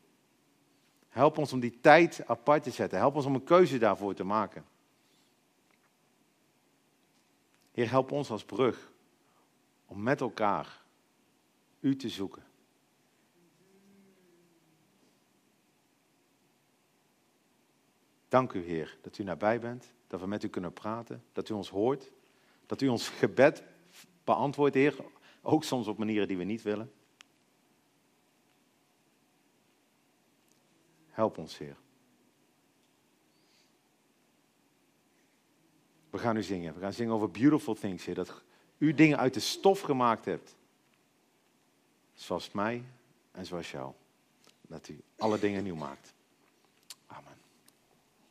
[1.09, 2.99] Help ons om die tijd apart te zetten.
[2.99, 4.65] Help ons om een keuze daarvoor te maken.
[7.73, 8.93] Heer, help ons als brug
[9.87, 10.83] om met elkaar
[11.81, 12.45] u te zoeken.
[18.29, 21.55] Dank u, Heer, dat u nabij bent, dat we met u kunnen praten, dat u
[21.55, 22.13] ons hoort,
[22.67, 23.63] dat u ons gebed
[24.25, 24.97] beantwoordt, Heer,
[25.43, 26.93] ook soms op manieren die we niet willen.
[31.09, 31.77] Help ons, Heer.
[36.11, 36.75] We gaan nu zingen.
[36.75, 38.15] We gaan zingen over beautiful things, Heer.
[38.15, 38.43] Dat
[38.79, 40.57] u dingen uit de stof gemaakt hebt.
[42.15, 42.85] Zoals mij
[43.33, 43.93] en zoals jou.
[44.63, 46.15] Dat u alle dingen nieuw maakt.